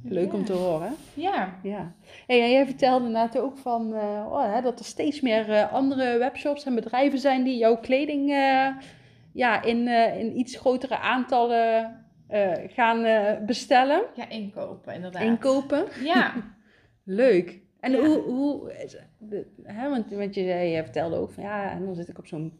[0.09, 0.93] Leuk om te horen.
[1.13, 1.93] Ja, Ja.
[2.27, 5.73] Hey, en jij vertelde net ook van, eh, oh, hè, dat er steeds meer eh,
[5.73, 8.67] andere webshops en bedrijven zijn die jouw kleding eh,
[9.33, 9.87] ja, in,
[10.19, 11.99] in iets grotere aantallen
[12.67, 13.05] gaan
[13.45, 15.21] bestellen, Ja, inkopen, inderdaad.
[15.21, 15.85] inkopen.
[16.03, 16.33] Ja.
[17.03, 17.59] Leuk.
[17.79, 17.97] En Ja.
[17.97, 18.71] hoe, hoe
[19.63, 22.59] hè, want, want je, je vertelde ook van ja, en dan zit ik op zo'n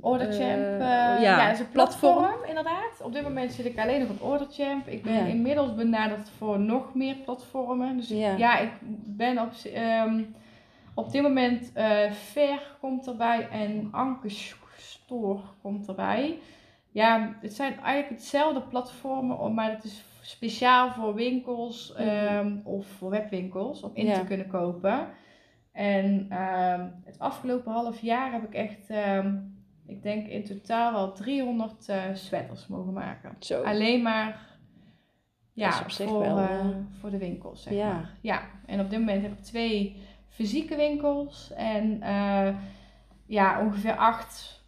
[0.00, 2.48] Orderchamp, Eh, eh, ja, ja, dat is een platform, platform.
[2.48, 3.00] inderdaad.
[3.02, 4.86] Op dit moment zit ik alleen nog op Orderchamp.
[4.86, 5.24] Ik ben Ja.
[5.24, 7.96] inmiddels benaderd voor nog meer platformen.
[7.96, 8.36] Dus Ja.
[8.36, 8.70] ja, ik
[9.06, 10.22] ben op, ehm,
[10.94, 14.28] op dit moment eh Ver komt erbij en Anke
[14.76, 16.38] Store komt erbij.
[16.90, 22.08] Ja, het zijn eigenlijk hetzelfde platformen, maar het is speciaal voor winkels Mhm.
[22.08, 25.08] ehm, of voor webwinkels om in te kunnen kopen.
[25.72, 28.90] En ehm, het afgelopen half jaar heb ik echt,
[29.86, 33.36] ik denk in totaal wel 300 eh sweaters mogen maken.
[33.38, 33.62] zo.
[33.62, 34.46] Alleen maar
[35.52, 36.66] ja, voor, wel, eh, eh,
[37.00, 37.92] voor de winkels, zeg Ja.
[37.92, 38.10] maar.
[38.20, 39.96] Ja, en op dit moment heb ik twee
[40.28, 41.98] fysieke winkels en
[43.26, 44.64] ja, ongeveer acht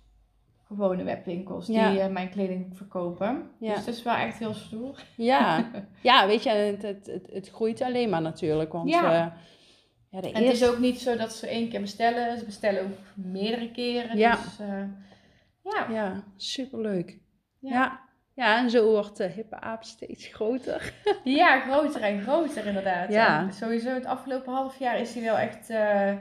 [0.67, 3.51] gewone webwinkels die mijn kleding verkopen.
[3.59, 3.75] Ja.
[3.75, 5.03] Dus dat is wel echt heel stoer.
[5.17, 5.71] Ja.
[6.03, 8.73] ja, weet je, het, het, het, het groeit alleen maar natuurlijk.
[8.73, 9.13] Want Ja.
[9.13, 9.37] ja,
[10.11, 12.83] ja de En het is ook niet zo dat ze één keer bestellen, ze bestellen
[12.83, 14.17] ook meerdere keren.
[14.17, 14.37] Ja.
[14.37, 14.59] Dus
[15.75, 15.87] ja.
[15.91, 17.19] Ja, superleuk.
[17.59, 17.71] Ja.
[17.71, 18.01] Ja.
[18.35, 18.59] ja.
[18.59, 20.93] en zo wordt de hippe aap steeds groter.
[21.25, 23.13] Ja, groter en groter inderdaad.
[23.13, 23.41] Ja.
[23.41, 25.71] En sowieso het afgelopen half jaar is hij wel echt...
[25.71, 26.13] eh,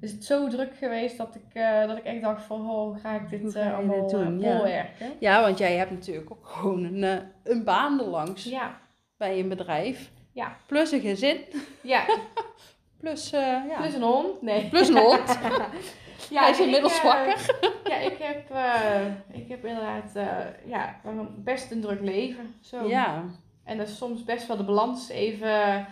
[0.00, 2.70] is het zo druk geweest dat ik, eh, dat ik echt dacht van...
[2.70, 4.24] Oh, ga ik dit eh, allemaal dit doen?
[4.24, 4.40] doen?
[4.40, 4.56] Ja.
[4.56, 5.12] volwerken?
[5.18, 8.80] Ja, want jij hebt natuurlijk ook gewoon een, een baan erlangs Ja.
[9.16, 10.10] bij een bedrijf.
[10.32, 10.56] Ja.
[10.66, 11.38] Plus een gezin.
[11.80, 12.04] Ja,
[13.00, 13.76] Plus, ja.
[13.76, 14.42] plus een hond.
[14.42, 14.68] Nee.
[14.68, 15.38] Plus een hond.
[16.30, 17.58] Ja, Hij is ik, inmiddels eh, wakker.
[17.90, 19.06] Ja, ik heb, eh,
[19.40, 21.00] ik heb inderdaad eh, ja,
[21.36, 22.54] best een druk leven.
[22.60, 22.88] Zo.
[22.88, 23.24] Ja,
[23.64, 25.86] En dat is soms best wel de balans even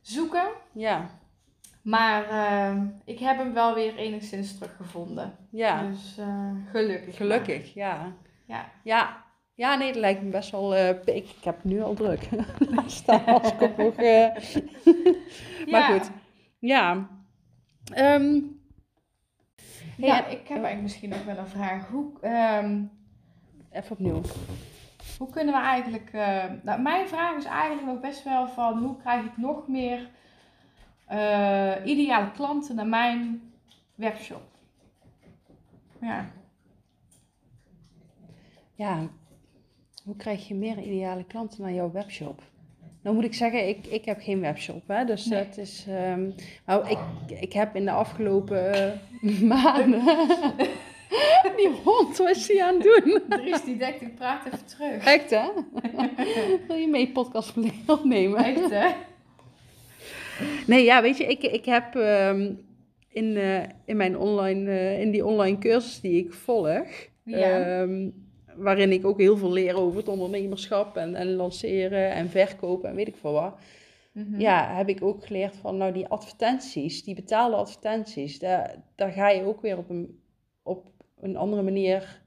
[0.00, 0.48] zoeken.
[0.72, 1.06] ja,
[1.82, 2.24] Maar
[3.04, 5.36] ik heb hem wel weer enigszins teruggevonden.
[5.50, 5.82] ja.
[5.82, 6.18] Dus
[6.70, 7.16] gelukkig.
[7.16, 8.12] Gelukkig, ja.
[8.46, 8.70] Ja.
[8.84, 9.22] Ja.
[9.56, 10.76] Ja, nee, dat lijkt me best wel...
[10.76, 12.28] ik, ik heb nu al druk.
[12.86, 13.94] Staan als ik ook nog...
[13.94, 14.36] eh,
[15.70, 15.86] Maar Ja.
[15.98, 16.10] goed.
[16.58, 17.08] Ja.
[19.96, 21.88] Ja, ik heb eigenlijk misschien nog wel een vraag.
[21.88, 22.82] Hoe, ehm,
[23.70, 24.20] even opnieuw.
[25.18, 26.10] hoe kunnen we eigenlijk...
[26.12, 28.78] eh, nou, mijn vraag is eigenlijk nog best wel van...
[28.78, 30.10] Hoe krijg ik nog meer
[31.06, 33.52] eh, ideale klanten naar mijn
[33.94, 34.42] webshop?
[36.00, 36.30] Ja.
[38.74, 39.08] Ja,
[40.04, 42.42] hoe krijg je meer ideale klanten naar jouw webshop?
[43.04, 45.44] Nou moet ik zeggen, ik, ik heb geen webshop, hè, dus Nee.
[45.46, 45.84] dat is...
[45.88, 46.30] ehm,
[46.66, 46.98] nou, ik,
[47.40, 50.02] ik heb in de afgelopen eh, maanden...
[51.56, 53.22] die hond, wat is die aan het doen?
[53.28, 55.04] Dries die denkt, ik praat even terug.
[55.04, 55.48] Echt, hè?
[56.68, 57.54] Wil je mee podcast
[57.86, 58.44] opnemen?
[58.44, 58.90] Echt, hè?
[60.66, 62.52] Nee, ja, weet je, ik, ik heb ehm,
[63.08, 66.86] in, eh, in, mijn online, eh, in die online cursus die ik volg,
[67.24, 67.60] Ja.
[67.80, 68.08] ehm,
[68.56, 72.94] waarin ik ook heel veel leer over het ondernemerschap en, en lanceren en verkopen en
[72.96, 73.58] weet ik veel wat.
[74.12, 74.40] Mhm.
[74.40, 79.28] Ja, heb ik ook geleerd van, nou die advertenties, die betaalde advertenties, daar, daar ga
[79.28, 80.20] je ook weer op een,
[80.62, 80.86] op
[81.20, 82.22] een andere manier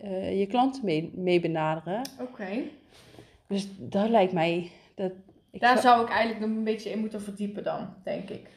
[0.00, 2.00] eh, je klanten mee, mee benaderen.
[2.20, 2.48] Oké.
[3.48, 5.12] Dus dat lijkt mij, dat,
[5.50, 8.50] ik Daar zou- zou ik eigenlijk nog een beetje in moeten verdiepen dan, denk ik.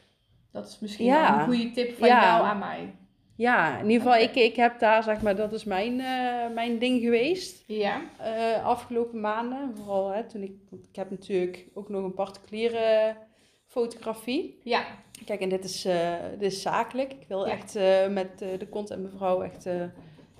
[0.52, 1.38] Dat is misschien Ja.
[1.38, 2.22] een goede tip van Ja.
[2.22, 2.94] jou aan mij.
[3.36, 6.78] Ja, in ieder geval, ik, ik heb daar, zeg maar, dat is mijn, eh, mijn
[6.78, 7.64] ding geweest.
[7.66, 8.00] Ja.
[8.18, 9.72] eh, afgelopen maanden.
[9.76, 10.52] Vooral hè, toen ik,
[10.90, 13.16] ik heb natuurlijk ook nog een particuliere
[13.66, 14.60] fotografie.
[14.62, 14.84] Ja.
[15.24, 17.12] Kijk, en dit is, eh, dit is zakelijk.
[17.12, 17.52] Ik wil Ja.
[17.52, 17.74] echt
[18.10, 19.66] met de content mevrouw echt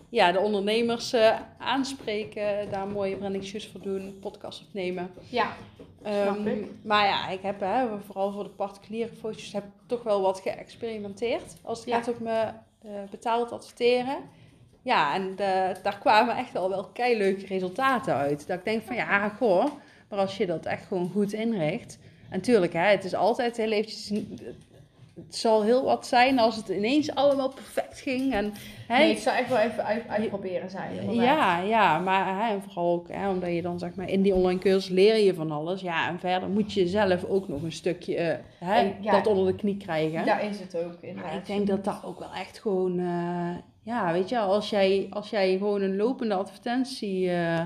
[0.08, 1.14] ja, de ondernemers
[1.58, 2.70] aanspreken.
[2.70, 5.10] Daar mooie branding shoots voor doen, podcast opnemen.
[5.30, 5.56] Ja.
[6.02, 6.66] Snap Ehm, ik.
[6.82, 10.40] Maar ja, ik heb hè, vooral voor de particuliere foto's heb ik toch wel wat
[10.40, 11.56] geëxperimenteerd.
[11.62, 11.96] Als het Ja.
[11.96, 12.44] gaat om me
[13.10, 14.16] betaald adverteren.
[14.86, 18.46] Ja, en eh, daar kwamen echt al wel keileuke resultaten uit.
[18.46, 19.64] Dat ik denk van ja, goh,
[20.08, 21.98] maar als je dat echt gewoon goed inricht.
[22.30, 24.22] En tuurlijk, hè, het is altijd heel eventjes...
[25.24, 28.32] Het zal heel wat zijn als het ineens allemaal perfect ging.
[28.32, 28.52] En,
[28.88, 30.90] hè, Nee, het zou echt wel even uit, uitproberen zijn.
[30.98, 31.24] inderdaad.
[31.24, 34.34] ja, ja, maar hè, en vooral ook hè, omdat je dan zeg maar in die
[34.34, 35.80] online cursus leer je van alles.
[35.80, 39.26] Ja, en verder moet je zelf ook nog een stukje eh, hè, En ja, dat
[39.26, 40.26] onder de knie krijgen.
[40.26, 41.32] Daar is het ook inderdaad.
[41.32, 45.06] maar ik denk dat dat ook wel echt gewoon, eh, ja, weet je, als jij,
[45.10, 47.64] als jij gewoon een lopende advertentie eh,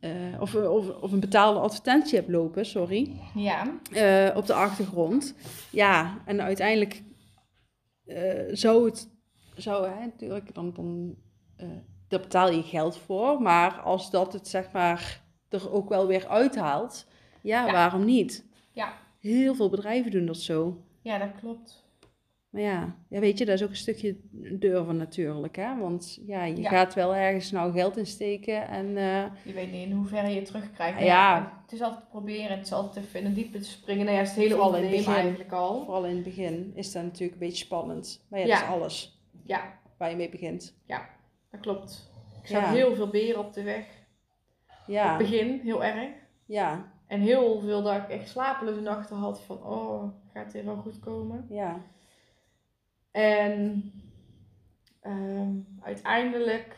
[0.00, 0.10] eh,
[0.40, 3.78] of, of, of een betaalde advertentie hebt lopen, sorry, Ja.
[3.92, 5.34] eh, op de achtergrond.
[5.70, 7.02] Ja, en uiteindelijk
[8.04, 9.08] eh, zou het,
[9.56, 11.14] zou hè, natuurlijk, dan, dan
[11.56, 11.68] eh,
[12.08, 13.42] daar betaal je geld voor.
[13.42, 17.06] Maar als dat het zeg maar er ook wel weer uithaalt,
[17.42, 17.72] ja, Ja.
[17.72, 18.46] waarom niet?
[18.72, 18.92] Ja.
[19.18, 20.84] Heel veel bedrijven doen dat zo.
[21.02, 21.84] Ja, dat klopt.
[22.50, 24.16] Maar ja, ja, weet je, dat is ook een stukje
[24.58, 25.56] durven natuurlijk.
[25.56, 25.78] Hè?
[25.78, 26.68] Want ja, je Ja.
[26.70, 28.68] gaat wel ergens nou geld in steken.
[28.68, 31.00] En eh, Je weet niet in hoeverre je het terugkrijgt.
[31.00, 31.60] Ja.
[31.62, 32.56] Het is altijd proberen.
[32.56, 34.04] Het is altijd even in een diepe te springen.
[34.04, 35.12] Nou ja, het hele Vooral in het begin.
[35.14, 35.84] eigenlijk al.
[35.84, 38.24] vooral in het begin is dat natuurlijk een beetje spannend.
[38.28, 38.54] Maar ja, Ja.
[38.54, 40.74] dat is alles Ja, waar je mee begint.
[41.50, 42.10] dat klopt.
[42.42, 42.70] Ik zag Ja.
[42.72, 43.84] heel veel beren op de weg.
[44.86, 46.08] In Ja, het begin, heel erg.
[46.46, 50.02] ja, En heel veel dat ik echt slapeloze nachten had van, oh,
[50.34, 51.46] gaat dit wel goed komen?
[51.48, 51.80] ja,
[53.10, 53.92] En
[55.00, 56.76] ehm, uiteindelijk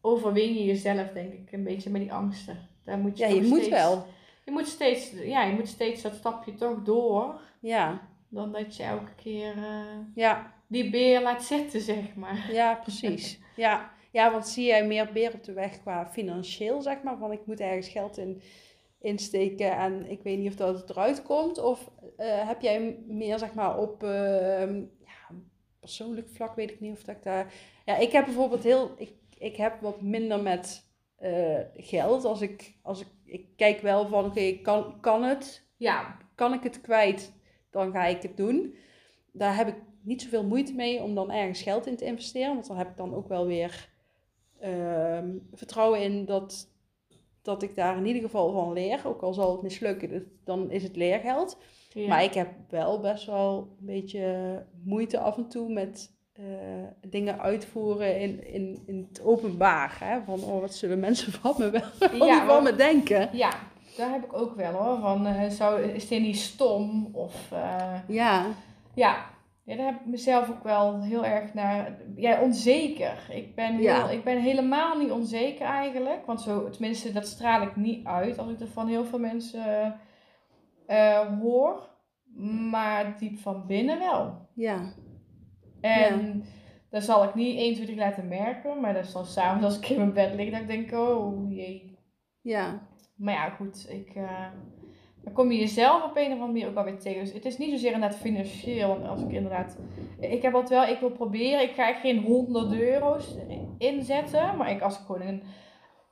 [0.00, 2.68] overwin je jezelf, denk ik, een beetje met die angsten.
[2.84, 4.06] Daar moet je ja, je moet wel.
[4.44, 7.40] Je moet, steeds, ja, je moet steeds dat stapje toch door.
[7.60, 12.52] Ja, Dan dat je elke keer eh, ja, die beer laat zitten, zeg maar.
[12.52, 13.38] ja, precies.
[13.56, 13.90] Ja.
[14.10, 17.46] ja, want zie jij meer beer op de weg qua financieel, zeg maar, van ik
[17.46, 18.42] moet ergens geld in
[19.00, 21.58] insteken en ik weet niet of dat het eruit komt?
[21.58, 24.82] Of eh, heb jij meer, zeg maar, op ehm,
[25.84, 27.52] persoonlijk vlak, weet ik niet of dat ik daar...
[27.84, 28.94] Ja, ik heb bijvoorbeeld heel...
[28.96, 32.24] Ik, ik heb wat minder met eh, geld.
[32.24, 35.62] Als ik, als ik, ik kijk wel van, oké, kan, kan het?
[35.76, 37.32] Ja, Kan ik het kwijt?
[37.70, 38.74] Dan ga ik het doen.
[39.32, 42.54] Daar heb ik niet zoveel moeite mee om dan ergens geld in te investeren.
[42.54, 43.88] Want dan heb ik dan ook wel weer
[44.60, 46.68] ehm, vertrouwen in dat,
[47.42, 49.00] dat ik daar in ieder geval van leer.
[49.06, 51.58] Ook al zal het mislukken, dan is het leergeld.
[51.94, 52.08] Ja.
[52.08, 56.44] Maar ik heb wel best wel een beetje moeite af en toe met eh,
[57.08, 59.96] dingen uitvoeren in, in, in het openbaar.
[60.00, 60.18] Hè?
[60.26, 63.28] Van, oh, wat zullen mensen van me wel Ja, van me denken?
[63.32, 63.50] ja,
[63.96, 64.98] daar heb ik ook wel hoor.
[64.98, 67.08] Van, eh, zou, is dit niet stom?
[67.12, 68.46] Of eh, Ja,
[68.94, 69.16] ja.
[69.62, 71.98] ja, daar heb ik mezelf ook wel heel erg naar.
[72.16, 73.18] Ja, onzeker.
[73.30, 74.08] Ik ben, heel, Ja.
[74.10, 76.26] ik ben helemaal niet onzeker eigenlijk.
[76.26, 79.96] Want zo, tenminste, dat straal ik niet uit als ik er van heel veel mensen
[80.86, 81.88] eh, hoor.
[82.70, 84.48] Maar diep van binnen wel.
[84.54, 84.92] ja,
[85.80, 86.44] En
[86.90, 88.80] dat zal ik niet 1, 2, 3 laten merken.
[88.80, 91.50] Maar dat is dan s'avonds als ik in mijn bed lig, dat ik denk, oh
[91.52, 91.98] jee.
[92.40, 94.46] ja, Maar ja, goed, ik, eh,
[95.24, 97.24] dan kom je jezelf op een of andere manier ook wel weer tegen.
[97.24, 98.88] Dus het is niet zozeer inderdaad financieel.
[98.88, 99.78] Want als ik inderdaad...
[100.20, 101.62] Ik heb altijd wel, ik wil proberen.
[101.62, 103.34] Ik ga geen honderden euro's
[103.78, 104.56] inzetten.
[104.56, 105.42] Maar ik, als ik gewoon een,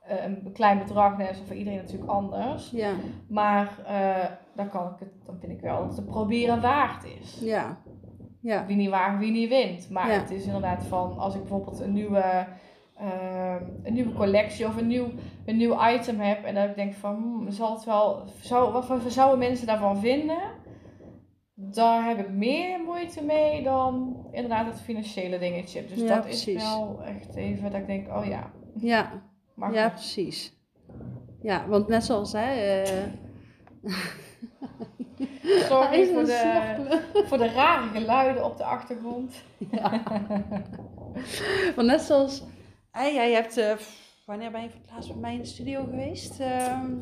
[0.01, 2.71] eh, een klein bedrag neem, is dat voor iedereen natuurlijk anders.
[2.71, 2.93] ja,
[3.27, 7.05] Maar eh, dan, kan ik het, dan vind ik wel dat het te proberen waard
[7.21, 7.39] is.
[7.41, 7.77] ja,
[8.41, 9.89] ja, Wie niet waagt, wie niet wint.
[9.89, 10.19] Maar Ja.
[10.19, 12.47] het is inderdaad van, als ik bijvoorbeeld een nieuwe,
[12.95, 15.07] eh, een nieuwe collectie of een nieuw,
[15.45, 16.43] een nieuw item heb.
[16.43, 20.39] En dat ik denk van, hmm, zal het wel, zou, wat zouden mensen daarvan vinden?
[21.55, 25.85] Daar heb ik meer moeite mee dan inderdaad het financiële dingetje.
[25.85, 28.51] Dus Ja, dat is wel echt even dat ik denk, oh ja.
[28.75, 29.21] ja,
[29.55, 30.57] Maar ja, precies.
[31.41, 33.03] Ja, want net zoals hè, eh,
[35.43, 39.33] sorry voor de, voor de rare geluiden op de achtergrond.
[39.71, 40.01] Ja.
[41.75, 42.43] Want net zoals,
[42.91, 43.73] hey, jij hebt, eh,
[44.25, 46.39] wanneer ben je voor het laatst bij mij in de studio geweest?
[46.39, 46.99] Ehm,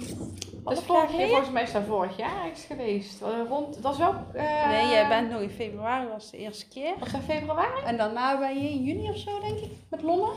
[0.64, 3.22] Dat is vorig jaar, volgens mij is dat vorig jaar is geweest.
[3.50, 4.14] Rond, dat was wel...
[4.34, 6.94] eh, Nee, jij bent nog in februari, was de eerste keer.
[7.00, 7.82] Was dat februari?
[7.86, 10.34] En daarna ben je in juni of zo, denk ik, met Londen.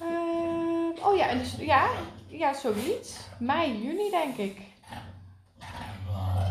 [0.00, 1.86] Eh, oh ja, en dus, ja,
[2.26, 3.18] ja, zoiets.
[3.38, 4.56] Mei, juni denk ik.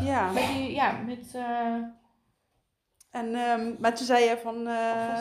[0.06, 0.30] Ja.
[0.32, 1.34] Met die, ja, met...
[1.34, 1.74] eh,
[3.10, 4.56] En, ehm, maar toen zei je van,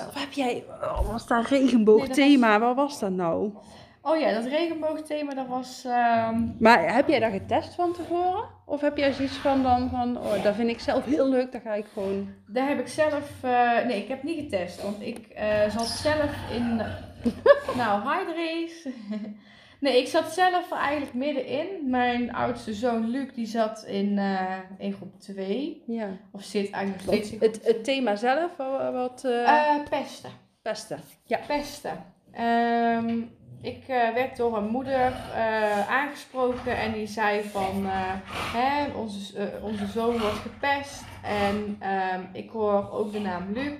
[0.07, 2.59] of heb jij, oh, was dat regenboogthema?
[2.59, 3.53] Waar was dat nou?
[4.01, 5.83] oh ja, dat regenboogthema, dat was...
[5.85, 8.43] ehm, Maar heb jij dat getest van tevoren?
[8.65, 11.61] Of heb jij zoiets van dan van, oh, dat vind ik zelf heel leuk, daar
[11.61, 12.29] ga ik gewoon...
[12.47, 13.31] daar heb ik zelf...
[13.43, 14.81] eh, nee, ik heb niet getest.
[14.81, 15.27] Want ik
[15.69, 16.81] zat zelf in...
[17.77, 18.87] nou, Dries.
[19.85, 21.67] nee, ik zat zelf eigenlijk middenin.
[21.89, 25.83] Mijn oudste zoon Luc, die zat in, eh, in groep 2.
[25.87, 26.07] Ja.
[26.31, 29.83] Of zit eigenlijk nog steeds in groep het, het thema zelf, wa- wat uh, Eh,
[29.89, 30.29] pesten.
[30.61, 30.99] pesten.
[31.25, 31.39] Ja.
[31.47, 32.03] Pesten.
[32.31, 33.21] Ehm,
[33.61, 38.13] ik eh, werd door een moeder eh, aangesproken en die zei van, eh,
[38.53, 43.73] hè, onze, eh, onze zoon wordt gepest en ehm, ik hoor ook de naam Luc.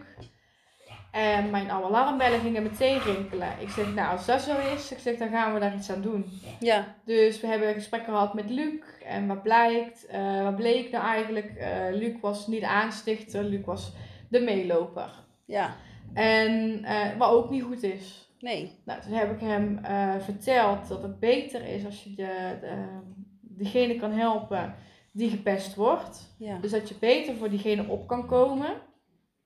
[1.15, 3.47] En mijn alarmbellen gingen meteen rinkelen.
[3.59, 6.01] Ik zeg, nou als dat zo is, ik zeg, dan gaan we daar iets aan
[6.01, 6.25] doen.
[6.59, 6.95] Ja.
[7.05, 8.79] Dus we hebben een gesprek gehad met Luc.
[9.05, 11.55] En wat blijkt, eh, wat bleek nou eigenlijk?
[11.55, 13.93] eh, Luc was niet de aanstichter, Luc was
[14.29, 15.09] de meeloper.
[15.45, 15.75] Ja.
[16.13, 18.29] En eh, wat ook niet goed is.
[18.39, 18.71] Nee.
[18.85, 19.79] Nou, toen heb ik hem
[20.23, 22.75] verteld dat het beter is als je de, de,
[23.41, 24.75] degene kan helpen
[25.11, 26.35] die gepest wordt.
[26.37, 26.57] Ja.
[26.57, 28.69] Dus dat je beter voor diegene op kan komen.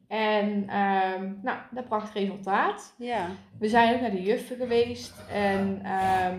[0.09, 2.93] En ehm, nou, dat bracht resultaat.
[2.97, 3.25] Ja.
[3.59, 5.13] We zijn ook naar de juffen geweest.
[5.33, 6.37] En ehm,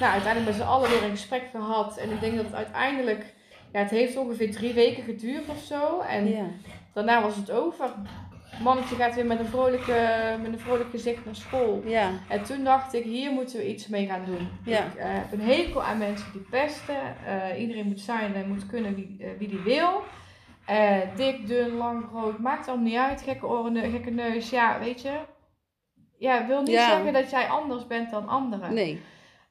[0.00, 1.96] nou, uiteindelijk met z'n allen weer een gesprek gehad.
[1.98, 3.34] En ik denk dat het uiteindelijk
[3.72, 6.00] Ja, het heeft ongeveer drie weken geduurd of zo.
[6.00, 6.44] En Ja.
[6.92, 7.90] daarna was het over.
[8.62, 10.08] Mannetje gaat weer met een, vrolijke,
[10.42, 11.82] met een vrolijk gezicht naar school.
[11.86, 12.10] Ja.
[12.28, 14.48] En toen dacht ik, hier moeten we iets mee gaan doen.
[14.64, 14.78] Ja.
[14.84, 16.96] Ik eh, heb een hekel aan mensen die pesten.
[17.26, 20.02] Eh, iedereen moet zijn en moet kunnen wie, eh, wie die wil.
[20.66, 23.22] Eh, dik, dun, lang, groot, maakt allemaal niet uit.
[23.22, 25.18] Gekke oren, gekke neus, ja, weet je.
[26.18, 26.88] Ja, wil niet Ja.
[26.88, 28.74] zeggen dat jij anders bent dan anderen.
[28.74, 29.02] Nee.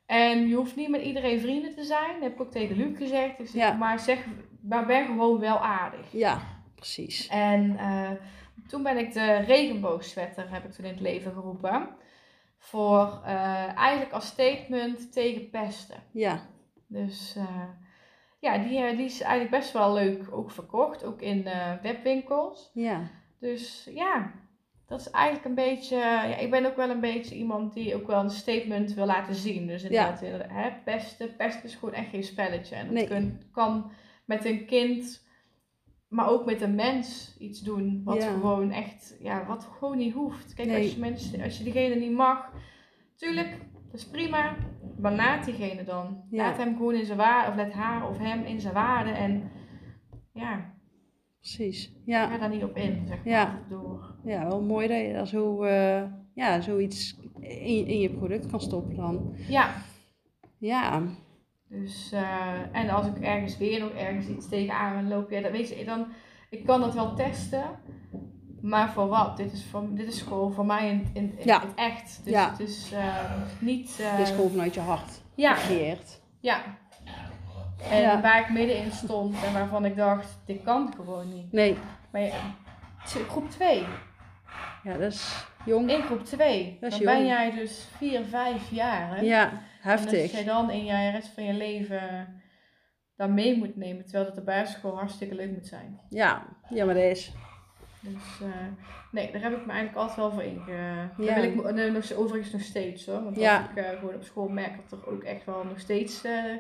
[0.06, 2.14] En je hoeft niet met iedereen vrienden te zijn.
[2.14, 3.40] Dat heb ik ook tegen Luc gezegd.
[3.40, 3.74] Ik zeg, Ja.
[3.74, 4.26] Maar zeg,
[4.62, 6.06] maar ben gewoon wel aardig.
[6.12, 6.40] Ja,
[6.76, 7.28] precies.
[7.28, 8.12] En eh,
[8.68, 11.88] toen ben ik de regenboogsweater heb ik toen in het leven geroepen.
[12.58, 15.98] Voor eh, eigenlijk als statement tegen pesten.
[16.12, 16.42] Ja.
[16.88, 17.38] Dus
[18.44, 21.04] ja, die, eh, die is eigenlijk best wel leuk ook verkocht.
[21.06, 22.72] Ook in eh, webwinkels.
[22.74, 23.02] Ja.
[23.40, 24.32] Dus ja,
[24.88, 25.96] dat is eigenlijk een beetje...
[25.98, 29.36] ja, ik ben ook wel een beetje iemand die ook wel een statement wil laten
[29.36, 29.68] zien.
[29.68, 31.36] Dus inderdaad, inderdaad, hè, pesten.
[31.36, 32.76] Pesten is gewoon echt geen spelletje.
[32.76, 33.08] En dat Nee.
[33.08, 33.92] kun- kan
[34.26, 35.22] met een kind
[36.08, 38.32] maar ook met een mens iets doen wat Ja.
[38.32, 40.54] gewoon echt, ja, wat gewoon niet hoeft.
[40.54, 40.84] Kijk, Nee.
[40.84, 42.52] als, je mensen, als je diegene niet mag,
[43.16, 43.50] tuurlijk,
[43.92, 44.56] dat is prima,
[45.04, 46.24] maar laat diegene dan.
[46.30, 46.44] Ja.
[46.44, 49.52] Laat hem gewoon in zijn waarde, of laat haar of hem in zijn waarde en
[50.34, 50.72] ja,
[51.40, 51.86] Precies.
[51.86, 52.38] ga Ja.
[52.38, 53.60] daar niet op in, zeg maar, Ja.
[53.70, 54.16] door.
[54.24, 58.62] Ja, wel mooi dat je daar zo, eh, ja, zoiets in, in je product kan
[58.62, 59.36] stoppen dan.
[59.48, 59.74] Ja,
[60.58, 61.02] Ja.
[61.70, 65.70] dus, eh, en als ik ergens weer nog ergens iets tegenaan loop, ja, dan weet
[65.70, 66.06] je, dan,
[66.50, 67.64] ik kan dat wel testen.
[68.64, 69.38] Maar voor wat?
[69.38, 71.60] Dit is, voor, dit is gewoon voor mij in, in, in Ja.
[71.62, 72.20] het echt.
[72.24, 72.50] Dus Ja.
[72.50, 73.16] het is eh,
[73.60, 73.98] niet...
[74.00, 76.22] eh, Het is gewoon vanuit je hart ja, gecreëerd.
[76.40, 76.62] ja.
[77.90, 78.22] En Ja.
[78.22, 81.52] waar ik middenin stond en waarvan ik dacht, dit kan gewoon niet.
[81.52, 81.78] Nee.
[82.12, 83.86] Maar is groep 2.
[84.84, 85.90] Ja, dat is jong.
[85.92, 86.78] In groep 2.
[86.82, 87.28] Dat is Dan ben jong.
[87.28, 89.16] jij dus 4, 5 jaar.
[89.16, 89.22] Hè?
[89.22, 90.22] Ja, En heftig.
[90.22, 92.28] als jij dan in je rest van je leven
[93.16, 96.00] dat mee moet nemen, terwijl op de basisschool hartstikke leuk moet zijn.
[96.10, 97.32] Ja, ja, maar dat is.
[98.04, 98.48] Dus eh,
[99.12, 100.72] nee, daar heb ik me eigenlijk altijd wel voor inge...
[100.72, 101.10] Ja.
[101.18, 103.24] Daar wil ik me eh, nog, overigens nog steeds hoor.
[103.24, 103.58] Want Ja.
[103.62, 106.24] als ik eh, gewoon op school merk dat er ook echt wel nog steeds...
[106.24, 106.54] eh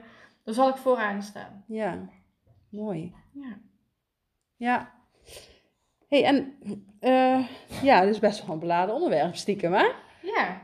[0.43, 1.63] dan zal ik vooraan staan.
[1.67, 2.10] Ja,
[2.69, 3.13] mooi.
[3.34, 3.58] Ja.
[4.56, 4.91] Ja.
[6.10, 6.53] hey, en
[6.99, 7.47] eh,
[7.82, 9.91] ja, dit is best wel een beladen onderwerp, stiekem, hè?
[10.21, 10.62] Ja,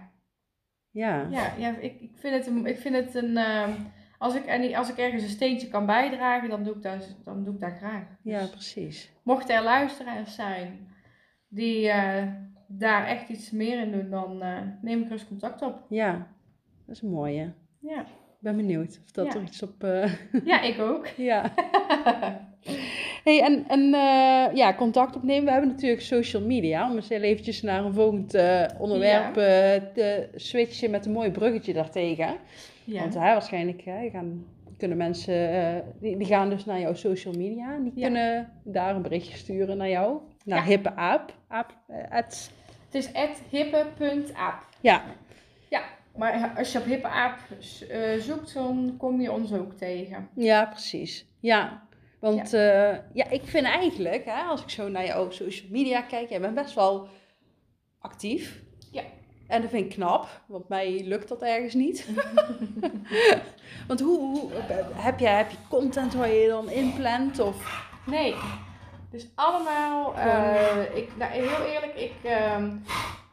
[0.91, 1.27] Ja.
[1.29, 2.65] ja, ja ik, ik vind het een...
[2.65, 3.71] Ik vind het een ehm,
[4.19, 7.43] als, ik, en als ik ergens een steentje kan bijdragen, dan doe ik dat, dan
[7.43, 8.03] doe ik dat graag.
[8.23, 9.11] Ja, Dus precies.
[9.23, 10.87] mochten er luisteraars zijn
[11.47, 12.27] die eh,
[12.67, 15.85] daar echt iets meer in doen, dan eh, neem ik rust contact op.
[15.89, 16.27] Ja,
[16.85, 17.53] dat is een mooie.
[17.79, 19.39] Ja, Ik ben benieuwd of dat Ja.
[19.39, 19.83] er iets op...
[19.83, 20.13] eh,
[20.45, 21.07] ja ik ook.
[21.31, 21.51] ja.
[23.23, 25.45] hey, en, en eh, ja, contact opnemen.
[25.45, 26.89] We hebben natuurlijk social media.
[26.89, 29.43] Om eens eventjes naar een volgend eh, onderwerp eh,
[29.93, 32.35] te switchen met een mooi bruggetje daartegen.
[32.83, 32.99] ja.
[32.99, 34.45] Want hè, waarschijnlijk gaan,
[34.77, 37.77] kunnen mensen, die, die gaan dus naar jouw social media.
[37.77, 38.01] Die Ja.
[38.05, 40.17] kunnen daar een berichtje sturen naar jou.
[40.45, 40.63] Naar Ja.
[40.65, 41.33] hippe aap.
[41.47, 41.73] aap
[42.09, 42.51] at-
[42.91, 43.09] Het is
[43.49, 44.65] hippe.aap.
[44.81, 45.01] ja,
[46.17, 47.37] Maar als je op hippeaap
[48.19, 50.27] zoekt, dan kom je ons ook tegen.
[50.35, 51.25] ja, precies.
[51.39, 51.81] Ja,
[52.19, 53.03] want ja.
[53.13, 56.55] ja, ik vind eigenlijk, hè, als ik zo naar jouw social media kijk, jij bent
[56.55, 57.07] best wel
[57.99, 58.61] actief.
[58.91, 59.03] Ja.
[59.47, 62.09] En dat vind ik knap, want mij lukt dat ergens niet.
[63.87, 64.51] want hoe, hoe
[64.93, 67.39] heb, je, heb je content waar je dan inplant?
[67.39, 67.87] Of...
[68.05, 68.35] Nee.
[69.11, 72.75] Dus allemaal, eh, ik, nou, heel eerlijk, ik, ehm,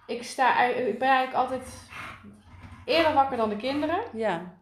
[0.07, 1.69] ik, sta, ik ben eigenlijk altijd
[2.85, 3.99] eerder wakker dan de kinderen.
[4.13, 4.56] Ja,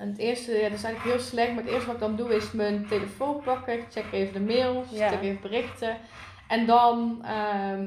[0.00, 2.16] En het eerste, ja, dat is eigenlijk heel slecht, maar het eerste wat ik dan
[2.16, 3.72] doe is mijn telefoon pakken.
[3.74, 5.08] Ik check even de mails, Ja.
[5.08, 5.96] check even berichten.
[6.48, 7.86] En dan ehm,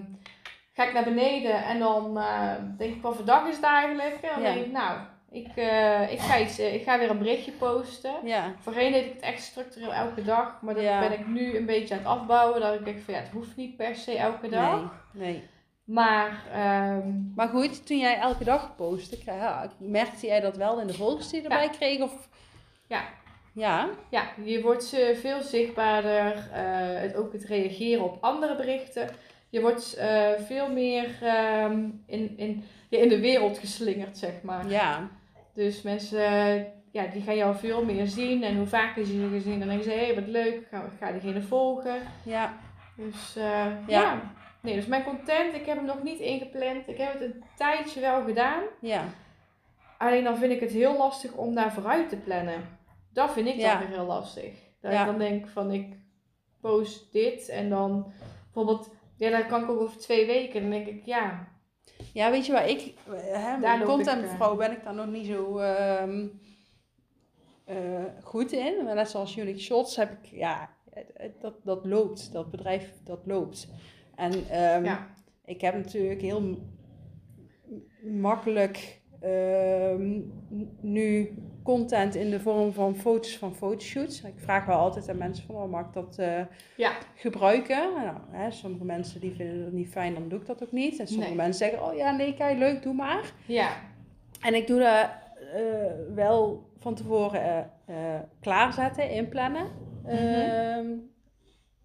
[0.73, 4.17] ga ik naar beneden en dan eh, denk ik, wat voor dag is het eigenlijk?
[4.21, 4.53] En dan Ja.
[4.53, 4.99] denk ik, nou,
[5.31, 8.13] ik, eh, ik, ga iets, eh, ik ga weer een berichtje posten.
[8.23, 10.99] ja, Voorheen deed ik het echt structureel elke dag, maar dat Ja.
[10.99, 12.61] ben ik nu een beetje aan het afbouwen.
[12.61, 14.71] Dat ik denk van ja, het hoeft niet per se elke dag.
[15.11, 15.43] nee, nee.
[15.83, 20.87] Maar ehm, Maar goed, toen jij elke dag postte, ja, merkte jij dat wel in
[20.87, 21.99] de volgers die je erbij kreeg?
[21.99, 22.27] Of...
[22.87, 23.03] Ja.
[23.55, 26.49] Ja, ja, je wordt eh, veel zichtbaarder.
[26.53, 29.09] eh, het, ook het reageren op andere berichten.
[29.49, 34.69] Je wordt eh, veel meer ehm, in, in, ja, in de wereld geslingerd, zeg maar.
[34.69, 35.09] ja,
[35.53, 36.21] Dus mensen
[36.91, 38.43] ja, die gaan jou veel meer zien.
[38.43, 41.11] En hoe vaker ze je gezien, dan denken ze, hé, hey, wat leuk, ga, ga
[41.11, 41.97] diegene volgen.
[42.23, 42.53] ja,
[42.95, 43.77] Dus Ja.
[43.87, 44.21] ja.
[44.63, 46.87] Nee, dus mijn content, ik heb hem nog niet ingepland.
[46.87, 48.63] Ik heb het een tijdje wel gedaan.
[48.81, 49.05] ja,
[49.97, 52.77] Alleen dan vind ik het heel lastig om daar vooruit te plannen.
[53.13, 53.71] Dat vind ik Ja.
[53.79, 54.53] dan weer heel lastig.
[54.81, 54.99] Dat Ja.
[54.99, 55.95] ik dan denk van ik
[56.61, 58.11] post dit en dan
[58.43, 60.61] bijvoorbeeld, ja, dan kan ik ook over twee weken.
[60.61, 61.47] Dan denk ik, ja,
[62.13, 64.93] Ja, weet je waar ik, hè, Daar met loop content ik, eh, ben ik daar
[64.93, 66.27] nog niet zo, ehm,
[67.65, 68.83] eh, goed in.
[68.83, 70.69] Maar net zoals Unique Shots heb ik, ja,
[71.39, 72.31] dat, dat loopt.
[72.33, 73.67] Dat bedrijf, dat loopt.
[74.15, 75.07] En ehm, Ja.
[75.45, 76.57] ik heb natuurlijk heel
[78.01, 80.19] makkelijk ehm,
[80.81, 81.33] nu
[81.63, 84.21] content in de vorm van foto's van fotoshoots.
[84.23, 86.41] Ik vraag wel altijd aan mensen van, oh, mag ik dat eh,
[86.77, 86.91] Ja.
[87.15, 87.77] gebruiken?
[87.95, 90.99] Nou, hè, sommige mensen die vinden dat niet fijn, dan doe ik dat ook niet.
[90.99, 91.37] En sommige Nee.
[91.37, 93.33] mensen zeggen, oh ja, nee, kijk, leuk, doe maar.
[93.45, 93.69] Ja.
[94.41, 95.09] En ik doe dat
[95.53, 97.95] eh, wel van tevoren eh,
[98.39, 99.67] klaarzetten, inplannen.
[100.05, 100.85] Ehm,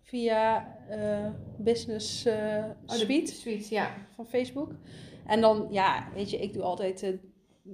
[0.09, 1.27] via eh,
[1.59, 3.91] Business eh, Oh, Suite Suite, ja.
[4.15, 4.71] van Facebook.
[5.27, 7.11] En dan, ja, weet je, ik doe altijd eh,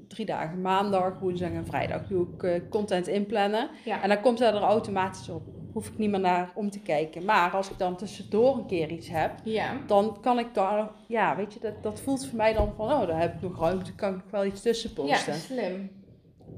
[0.08, 0.60] drie dagen.
[0.60, 3.68] Maandag, woensdag en vrijdag doe ik content inplannen.
[3.84, 4.02] Ja.
[4.02, 5.42] En dan komt dat er automatisch op.
[5.72, 7.24] Hoef ik niet meer naar om te kijken.
[7.24, 9.76] Maar als ik dan tussendoor een keer iets heb, Ja.
[9.86, 13.06] dan kan ik daar, ja, weet je, dat, dat voelt voor mij dan van, oh,
[13.06, 15.34] daar heb ik nog ruimte, kan ik wel iets tussen Ja, posten.
[15.34, 15.90] slim.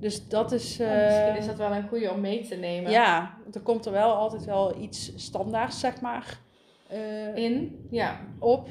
[0.00, 2.90] Dus dat is, Ja, eh, misschien is dat wel een goede om mee te nemen.
[2.90, 6.38] ja, want er komt er wel altijd wel iets standaards, zeg maar,
[6.88, 8.20] eh, In, ja.
[8.38, 8.68] op.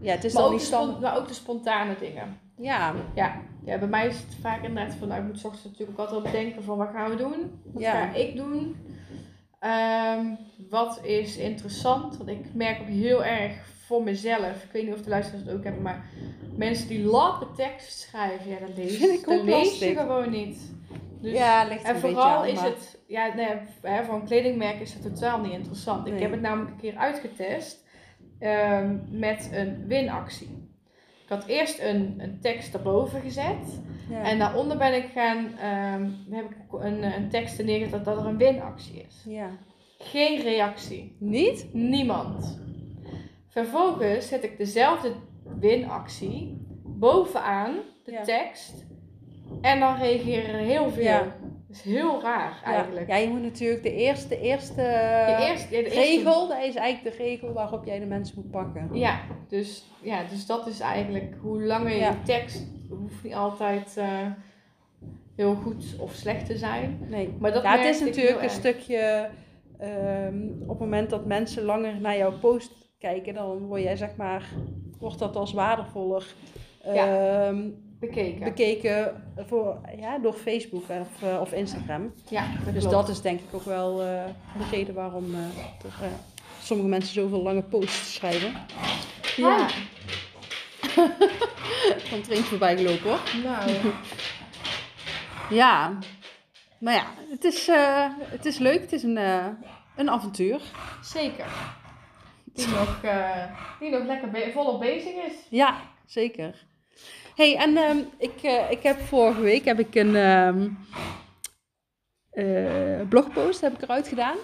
[0.00, 1.00] Ja, het is Maar dan ook, niet de spon- stand.
[1.00, 2.38] maar ook de spontane dingen.
[2.56, 3.40] Ja, Ja.
[3.64, 6.06] ja, bij mij is het vaak inderdaad van, nou, ik moet 's ochtends natuurlijk ook
[6.08, 7.60] altijd op denken van, wat gaan we doen?
[7.64, 7.90] Wat Ja.
[8.06, 8.76] ga ik doen?
[9.58, 10.26] Ehm,
[10.70, 12.16] wat is interessant?
[12.16, 13.52] Want ik merk ook heel erg
[13.92, 16.04] voor mezelf, ik weet niet of de luisteraars het ook hebben, maar
[16.56, 20.72] mensen die lappe tekst schrijven, ja, dat lees, Vind ik dat lees je gewoon niet.
[21.20, 23.48] Dus, ja, ligt en een beetje vooral is het, ja, nee,
[23.82, 26.06] hè, voor een kledingmerk is het totaal niet interessant.
[26.06, 27.84] Ik heb het namelijk een keer uitgetest
[28.38, 30.70] ehm, met een winactie.
[31.22, 33.80] Ik had eerst een, een tekst erboven gezet.
[34.10, 34.22] Ja.
[34.22, 38.38] En daaronder ben ik gaan, ehm, heb ik een, een tekst neergezet dat er een
[38.38, 39.24] winactie is.
[39.26, 39.50] ja.
[39.98, 41.16] Geen reactie.
[41.18, 41.66] Niet?
[41.72, 42.60] Niemand.
[43.52, 45.12] Vervolgens zet ik dezelfde
[45.60, 47.74] winactie bovenaan
[48.04, 48.22] de Ja.
[48.22, 48.86] tekst.
[49.60, 51.02] En dan reageren er heel veel.
[51.02, 51.18] Ja.
[51.68, 53.08] Dat is heel raar eigenlijk.
[53.08, 56.74] Ja, je moet natuurlijk de eerste, eerste, De eerste, ja, de eerste- regel, dat is
[56.74, 58.88] eigenlijk de regel waarop jij de mensen moet pakken.
[58.92, 64.26] Ja, dus, ja, dus dat is eigenlijk hoe langer je tekst hoeft niet altijd eh,
[65.36, 66.98] heel goed of slecht te zijn.
[67.08, 67.34] Nee.
[67.38, 68.52] Maar dat ja, het merkte is natuurlijk een erg.
[68.52, 69.28] stukje,
[69.78, 74.16] ehm, op het moment dat mensen langer naar jouw post kijken, dan word jij zeg
[74.16, 74.42] maar,
[74.98, 76.24] wordt dat als waardevoller
[76.84, 77.06] Ja.
[77.46, 77.68] ehm,
[78.00, 78.44] Bekeken.
[78.44, 82.12] bekeken voor, ja, door Facebook of, eh, of Instagram.
[82.28, 82.96] ja, dat Dus klopt.
[82.96, 84.24] dat is denk ik ook wel eh,
[84.58, 85.40] de reden waarom eh,
[85.84, 86.08] er,
[86.62, 88.52] sommige mensen zoveel lange posts schrijven.
[89.36, 89.66] Ja.
[92.26, 93.20] Er één voorbij gelopen hoor.
[93.44, 93.70] Nou,
[95.60, 95.98] Ja,
[96.78, 97.68] maar ja, het is,
[98.24, 98.80] het is leuk.
[98.80, 99.16] Het is een,
[99.96, 100.60] een avontuur.
[101.02, 101.46] zeker.
[102.54, 103.44] Die nog, eh,
[103.80, 105.32] die nog lekker be- volop bezig is.
[105.50, 106.66] Ja, zeker.
[107.36, 110.68] hey, en ehm, ik, eh, ik heb vorige week heb ik een ehm,
[112.30, 114.36] eh, blogpost heb ik eruit gedaan.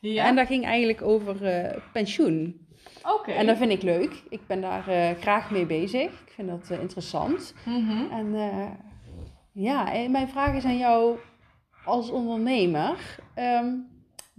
[0.00, 0.26] Ja.
[0.26, 1.36] En dat ging eigenlijk over
[1.92, 2.66] pensioen.
[3.02, 3.30] Oké.
[3.30, 4.22] En dat vind ik leuk.
[4.28, 6.10] Ik ben daar graag mee bezig.
[6.10, 7.54] Ik vind dat interessant.
[7.64, 8.10] Mhm.
[8.12, 8.34] En
[9.52, 11.18] ja, en mijn vraag is aan jou
[11.84, 13.18] als ondernemer.
[13.34, 13.66] Ehm,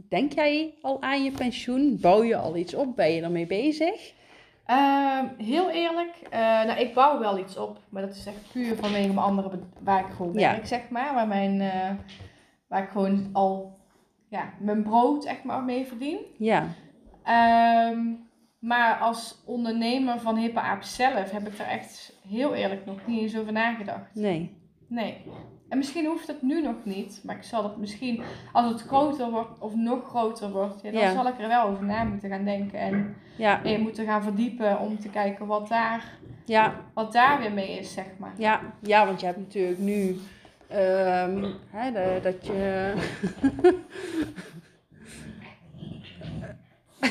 [0.10, 1.98] denk jij al aan je pensioen?
[2.02, 2.96] Bouw je al iets op?
[2.96, 4.14] Ben je ermee bezig?
[4.66, 8.76] Ehm, heel eerlijk, eh, nou ik bouw wel iets op, maar dat is echt puur
[8.76, 10.52] vanwege mijn andere waar ik gewoon Ja.
[10.52, 11.14] werk, zeg maar.
[11.14, 11.90] Waar, mijn, eh,
[12.68, 13.78] waar ik gewoon al
[14.30, 16.20] ja, mijn brood echt maar mee verdien.
[16.38, 16.68] Ja,
[17.24, 18.00] Ehm,
[18.60, 23.22] maar als ondernemer van Hippe Aap zelf heb ik daar echt heel eerlijk nog niet
[23.22, 24.16] eens over nagedacht.
[24.16, 24.58] nee.
[24.88, 25.18] Nee.
[25.70, 29.30] En misschien hoeft het nu nog niet, maar ik zal het misschien, als het groter
[29.30, 31.14] wordt of nog groter wordt, ja, dan Ja.
[31.14, 32.80] zal ik er wel over na moeten gaan denken.
[32.80, 36.04] En Ja, en je moet er gaan verdiepen om te kijken wat daar,
[36.46, 38.34] ja, wat daar weer mee is, zeg maar.
[38.38, 40.18] ja, ja, want je hebt natuurlijk nu
[40.68, 42.94] ehm, hè, de- dat je.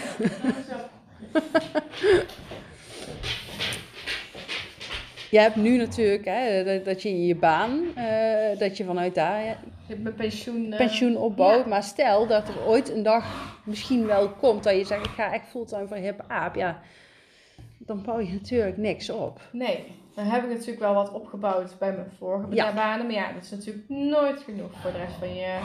[5.31, 9.15] Je hebt nu natuurlijk hè, dat, dat je in je baan, eh, dat je vanuit
[9.15, 9.57] daar Ik
[9.87, 10.73] heb mijn pensioen.
[10.73, 11.63] eh, pensioen opbouwt.
[11.65, 11.69] ja.
[11.69, 15.33] Maar stel dat er ooit een dag misschien wel komt dat je zegt: Ik ga
[15.33, 16.55] echt fulltime voor Hip Aap.
[16.55, 16.81] Ja,
[17.79, 19.41] dan bouw je natuurlijk niks op.
[19.53, 22.73] Nee, dan heb ik natuurlijk wel wat opgebouwd bij mijn vorige Ja.
[22.75, 23.07] banen.
[23.07, 25.59] Maar ja, dat is natuurlijk nooit genoeg voor de rest van je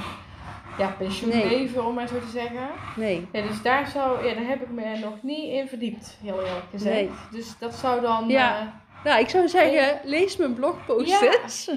[0.78, 2.68] ja, pensioenleven, om maar zo te zeggen.
[2.95, 3.28] Nee.
[3.32, 6.66] Ja, dus daar, zou, ja, daar heb ik me nog niet in verdiept, heel eerlijk
[6.72, 6.95] gezegd.
[6.95, 7.09] Nee.
[7.32, 8.28] Dus dat zou dan...
[8.28, 8.82] Ja.
[9.04, 11.22] Nou, ik zou zeggen: lees mijn blogpost Ja,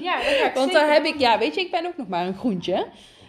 [0.01, 2.37] ja, dat Want daar heb ik, ja, weet je, ik ben ook nog maar een
[2.37, 2.87] groentje.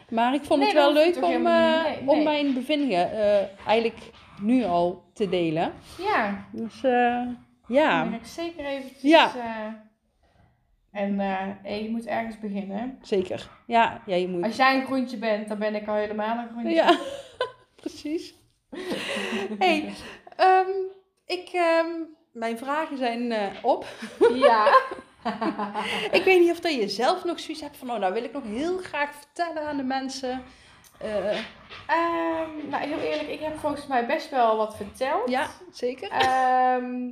[0.08, 1.82] Maar ik vond Nee, het wel leuk om, eh.
[1.82, 3.98] Nee, om mijn bevindingen eh, eigenlijk
[4.40, 5.72] nu al te delen.
[5.98, 7.36] Ja, Dus eh, dan
[7.66, 8.04] ja.
[8.04, 9.32] ga ik zeker eventjes Ja.
[10.92, 11.20] En
[11.64, 12.98] eh, je moet ergens beginnen.
[13.02, 13.50] Zeker.
[13.66, 14.44] Ja, ja, je moet.
[14.44, 16.74] Als jij een groentje bent, dan ben ik al helemaal een groentje.
[16.74, 16.98] Ja,
[17.80, 18.34] precies.
[19.58, 19.92] hey,
[20.36, 20.68] ehm,
[21.26, 21.86] ik, ehm,
[22.38, 23.86] mijn vragen zijn eh, op.
[24.34, 24.66] Ja.
[26.18, 28.32] ik weet niet of dat je zelf nog zoiets hebt van, oh, nou wil ik
[28.32, 30.42] nog heel graag vertellen aan de mensen.
[30.98, 31.36] Ehm,
[32.68, 35.28] nou, heel eerlijk, ik heb volgens mij best wel wat verteld.
[35.30, 36.10] ja, zeker.
[36.10, 37.10] Ehm,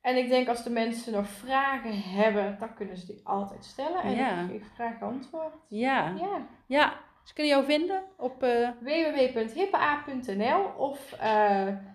[0.00, 4.02] en ik denk als de mensen nog vragen hebben, dan kunnen ze die altijd stellen.
[4.02, 4.48] En Ja.
[4.52, 5.54] ik graag antwoord.
[5.68, 6.46] Ja, Ja.
[6.66, 6.92] ja.
[7.24, 8.40] Ze kunnen jou vinden op...
[8.80, 11.12] www.hippeaap.nl of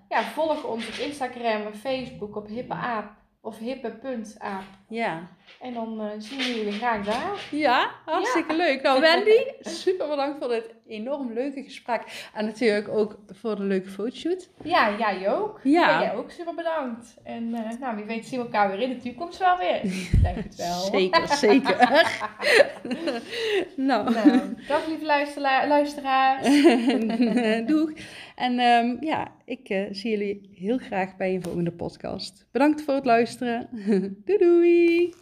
[0.10, 4.64] ja, volg ons op Instagram en Facebook op hippeaap of hippe.aap.
[4.88, 5.28] ja.
[5.62, 7.48] En dan eh, zien we jullie graag daar.
[7.52, 8.82] Ja, hartstikke leuk.
[8.82, 9.38] Nou, Wendy,
[9.84, 12.02] super bedankt voor dit enorm leuke gesprek.
[12.34, 14.50] En natuurlijk ook voor de leuke fotoshoot.
[14.64, 15.60] Ja, jij ook.
[15.64, 15.94] Ja.
[15.94, 17.16] En jij ook super bedankt.
[17.24, 19.84] En eh, nou, wie weet zien we elkaar weer in de toekomst wel weer.
[19.84, 20.80] Ik Denk het wel.
[21.00, 21.78] Zeker, zeker.
[23.76, 26.48] nou, Nou, dag lieve luistera- luisteraars.
[27.66, 27.92] doeg.
[28.36, 32.46] En ehm, ja, ik eh, zie jullie heel graag bij een volgende podcast.
[32.52, 33.70] Bedankt voor het luisteren.
[34.26, 35.14] doei doei.